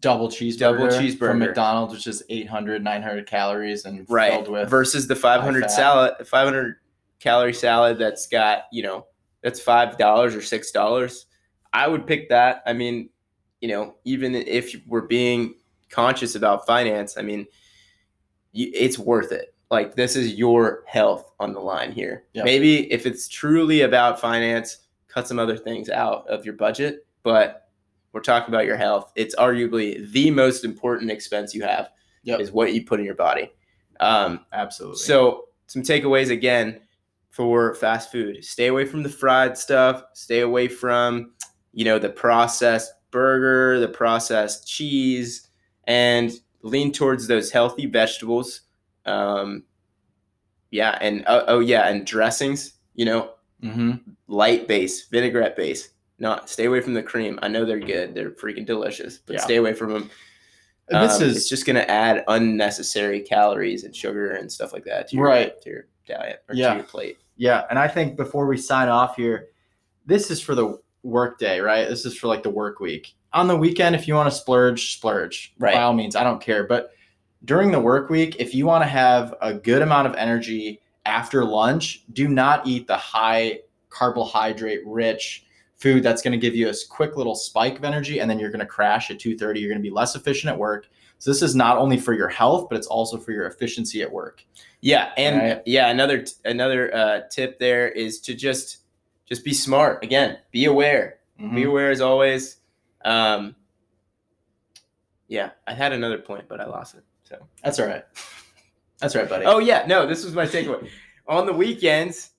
double 0.00 0.28
cheeseburger, 0.28 0.58
Double 0.58 0.86
cheeseburger. 0.88 1.18
from 1.18 1.38
McDonald's, 1.38 1.94
which 1.94 2.06
is 2.06 2.22
800, 2.28 2.84
900 2.84 3.26
calories 3.26 3.84
and 3.86 4.04
right? 4.08 4.32
filled 4.32 4.48
with 4.48 4.68
versus 4.68 5.08
the 5.08 5.16
five 5.16 5.40
hundred 5.40 5.70
salad, 5.70 6.14
five 6.26 6.44
hundred 6.46 6.76
calorie 7.18 7.52
salad 7.54 7.98
that's 7.98 8.26
got 8.26 8.64
you 8.72 8.82
know 8.82 9.06
that's 9.42 9.58
five 9.60 9.96
dollars 9.96 10.34
or 10.34 10.42
six 10.42 10.70
dollars. 10.70 11.26
I 11.72 11.88
would 11.88 12.06
pick 12.06 12.28
that. 12.28 12.62
I 12.66 12.72
mean, 12.74 13.08
you 13.60 13.68
know, 13.68 13.94
even 14.04 14.34
if 14.34 14.74
we're 14.86 15.02
being 15.06 15.54
conscious 15.90 16.34
about 16.34 16.66
finance, 16.66 17.18
I 17.18 17.22
mean, 17.22 17.46
you, 18.52 18.70
it's 18.74 18.98
worth 18.98 19.32
it. 19.32 19.54
Like 19.70 19.94
this 19.94 20.16
is 20.16 20.34
your 20.34 20.82
health 20.86 21.30
on 21.38 21.52
the 21.52 21.60
line 21.60 21.92
here. 21.92 22.24
Yeah. 22.32 22.42
Maybe 22.44 22.90
if 22.92 23.06
it's 23.06 23.28
truly 23.28 23.82
about 23.82 24.20
finance, 24.20 24.78
cut 25.08 25.28
some 25.28 25.38
other 25.38 25.56
things 25.56 25.88
out 25.90 26.26
of 26.28 26.44
your 26.44 26.54
budget, 26.54 27.06
but 27.22 27.68
we're 28.12 28.20
talking 28.20 28.52
about 28.52 28.66
your 28.66 28.76
health. 28.76 29.12
It's 29.14 29.36
arguably 29.36 30.10
the 30.10 30.30
most 30.32 30.64
important 30.64 31.10
expense 31.10 31.54
you 31.54 31.62
have 31.62 31.90
Yep. 32.24 32.40
is 32.40 32.52
what 32.52 32.74
you 32.74 32.84
put 32.84 33.00
in 33.00 33.06
your 33.06 33.14
body. 33.14 33.50
Um, 34.00 34.44
absolutely. 34.52 34.98
so 34.98 35.46
some 35.68 35.82
takeaways 35.82 36.30
again 36.30 36.80
for 37.30 37.74
fast 37.76 38.10
food: 38.10 38.44
stay 38.44 38.66
away 38.66 38.84
from 38.84 39.02
the 39.02 39.08
fried 39.08 39.56
stuff. 39.56 40.02
Stay 40.14 40.40
away 40.40 40.68
from 40.68 41.32
you 41.72 41.84
know 41.84 41.98
the 41.98 42.10
processed 42.10 42.92
burger, 43.10 43.78
the 43.78 43.88
processed 43.88 44.66
cheese, 44.66 45.49
and 45.90 46.30
lean 46.62 46.92
towards 46.92 47.26
those 47.26 47.50
healthy 47.50 47.86
vegetables. 47.86 48.60
Um, 49.06 49.64
yeah, 50.70 50.96
and 51.00 51.24
oh, 51.26 51.44
oh 51.48 51.58
yeah, 51.58 51.88
and 51.88 52.06
dressings. 52.06 52.74
You 52.94 53.06
know, 53.06 53.30
hmm 53.60 53.92
light 54.28 54.68
base, 54.68 55.08
vinaigrette 55.08 55.56
base. 55.56 55.90
Not 56.20 56.48
stay 56.48 56.66
away 56.66 56.80
from 56.80 56.94
the 56.94 57.02
cream. 57.02 57.38
I 57.42 57.48
know 57.48 57.64
they're 57.64 57.80
good; 57.80 58.14
they're 58.14 58.30
freaking 58.30 58.64
delicious, 58.64 59.18
but 59.18 59.34
Yeah. 59.34 59.40
stay 59.40 59.56
away 59.56 59.72
from 59.72 59.92
them. 59.92 60.10
And 60.90 61.02
this 61.02 61.16
Um, 61.20 61.24
is 61.28 61.36
it's 61.36 61.48
just 61.48 61.66
going 61.66 61.76
to 61.76 61.88
add 61.90 62.24
unnecessary 62.28 63.20
calories 63.20 63.84
and 63.84 63.94
sugar 63.94 64.30
and 64.32 64.50
stuff 64.50 64.72
like 64.72 64.84
that 64.84 65.08
to 65.08 65.16
your, 65.16 65.24
Right. 65.24 65.60
to 65.62 65.70
your 65.70 65.86
diet 66.06 66.42
or 66.48 66.54
Yeah. 66.54 66.70
to 66.70 66.74
your 66.76 66.84
plate. 66.86 67.18
Yeah, 67.36 67.64
and 67.70 67.78
I 67.78 67.88
think 67.88 68.16
before 68.16 68.46
we 68.46 68.56
sign 68.56 68.88
off 68.88 69.16
here, 69.16 69.48
this 70.06 70.30
is 70.30 70.40
for 70.40 70.54
the 70.54 70.78
work 71.02 71.38
day, 71.38 71.60
right? 71.60 71.88
This 71.88 72.04
is 72.06 72.16
for 72.16 72.26
like 72.28 72.42
the 72.42 72.50
work 72.50 72.78
week. 72.80 73.14
On 73.32 73.46
the 73.48 73.56
weekend, 73.56 73.94
if 73.94 74.08
you 74.08 74.14
want 74.14 74.28
to 74.30 74.36
splurge, 74.36 74.94
splurge. 74.96 75.54
Right. 75.58 75.74
By 75.74 75.82
all 75.82 75.92
means, 75.92 76.16
I 76.16 76.24
don't 76.24 76.40
care. 76.40 76.64
But 76.64 76.92
during 77.44 77.70
the 77.70 77.80
work 77.80 78.10
week, 78.10 78.36
if 78.38 78.54
you 78.54 78.66
want 78.66 78.82
to 78.82 78.88
have 78.88 79.34
a 79.40 79.54
good 79.54 79.82
amount 79.82 80.08
of 80.08 80.14
energy 80.16 80.80
after 81.06 81.44
lunch, 81.44 82.04
do 82.12 82.28
not 82.28 82.66
eat 82.66 82.86
the 82.86 82.96
high 82.96 83.60
carbohydrate 83.88 84.80
rich 84.86 85.44
food 85.76 86.02
that's 86.02 86.22
going 86.22 86.32
to 86.32 86.38
give 86.38 86.54
you 86.54 86.68
a 86.68 86.74
quick 86.90 87.16
little 87.16 87.34
spike 87.34 87.78
of 87.78 87.84
energy 87.84 88.20
and 88.20 88.30
then 88.30 88.38
you're 88.38 88.50
going 88.50 88.60
to 88.60 88.66
crash 88.66 89.10
at 89.10 89.18
2.30 89.18 89.58
you're 89.60 89.68
going 89.68 89.78
to 89.78 89.82
be 89.82 89.90
less 89.90 90.14
efficient 90.14 90.52
at 90.52 90.58
work 90.58 90.88
so 91.18 91.30
this 91.30 91.42
is 91.42 91.54
not 91.54 91.78
only 91.78 91.96
for 91.98 92.12
your 92.12 92.28
health 92.28 92.68
but 92.68 92.76
it's 92.76 92.86
also 92.86 93.16
for 93.18 93.32
your 93.32 93.46
efficiency 93.46 94.00
at 94.02 94.12
work 94.12 94.44
Yeah, 94.82 95.10
and 95.16 95.36
Right. 95.38 95.62
yeah, 95.66 95.88
another 95.88 96.24
another 96.44 96.94
uh, 96.94 97.20
tip 97.30 97.58
there 97.58 97.88
is 97.88 98.20
to 98.20 98.34
just 98.34 98.78
just 99.26 99.44
be 99.44 99.52
smart. 99.54 100.02
Again, 100.04 100.38
be 100.52 100.64
aware. 100.66 101.18
Mhm. 101.40 101.54
Be 101.54 101.62
aware 101.64 101.90
as 101.90 102.00
always. 102.00 102.56
Um, 103.04 103.56
yeah, 105.28 105.50
I 105.66 105.74
had 105.74 105.92
another 105.92 106.18
point, 106.18 106.46
but 106.48 106.60
I 106.60 106.66
lost 106.66 106.94
it. 106.94 107.04
So. 107.22 107.36
that's 107.62 107.78
all 107.78 107.86
right 107.86 108.04
that's 109.00 109.16
right, 109.16 109.28
buddy 109.28 109.46
Oh 109.46 109.58
yeah, 109.58 109.84
no, 109.86 110.06
this 110.06 110.24
was 110.24 110.34
my 110.34 110.46
takeaway. 110.46 110.88
On 111.26 111.46
the 111.46 111.52
weekends, 111.52 112.30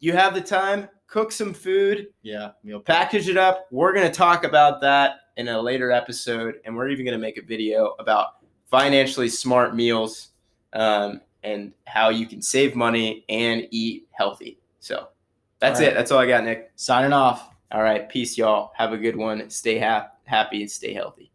you 0.00 0.12
have 0.12 0.34
the 0.34 0.40
time, 0.40 0.88
cook 1.06 1.32
some 1.32 1.54
food, 1.54 2.08
yeah 2.22 2.50
meal 2.62 2.80
package 2.80 3.28
it 3.28 3.36
up. 3.36 3.66
We're 3.70 3.92
going 3.92 4.06
to 4.06 4.12
talk 4.12 4.44
about 4.44 4.80
that 4.82 5.20
in 5.36 5.48
a 5.48 5.60
later 5.60 5.90
episode, 5.90 6.56
and 6.64 6.76
we're 6.76 6.88
even 6.88 7.04
going 7.04 7.16
to 7.16 7.20
make 7.20 7.38
a 7.38 7.42
video 7.42 7.94
about 7.98 8.44
financially 8.70 9.28
smart 9.28 9.74
meals 9.74 10.30
um, 10.72 11.20
and 11.42 11.72
how 11.86 12.10
you 12.10 12.26
can 12.26 12.42
save 12.42 12.74
money 12.74 13.24
and 13.28 13.66
eat 13.70 14.08
healthy. 14.12 14.58
So 14.80 15.08
that's 15.60 15.80
right. 15.80 15.88
it. 15.88 15.94
That's 15.94 16.10
all 16.10 16.18
I 16.18 16.26
got, 16.26 16.44
Nick. 16.44 16.72
signing 16.76 17.12
off 17.12 17.50
All 17.72 17.82
right, 17.82 18.08
peace, 18.08 18.36
y'all. 18.38 18.72
Have 18.76 18.92
a 18.92 18.98
good 18.98 19.16
one. 19.16 19.48
Stay 19.50 19.78
ha- 19.78 20.10
happy 20.24 20.62
and 20.62 20.70
stay 20.70 20.92
healthy. 20.94 21.29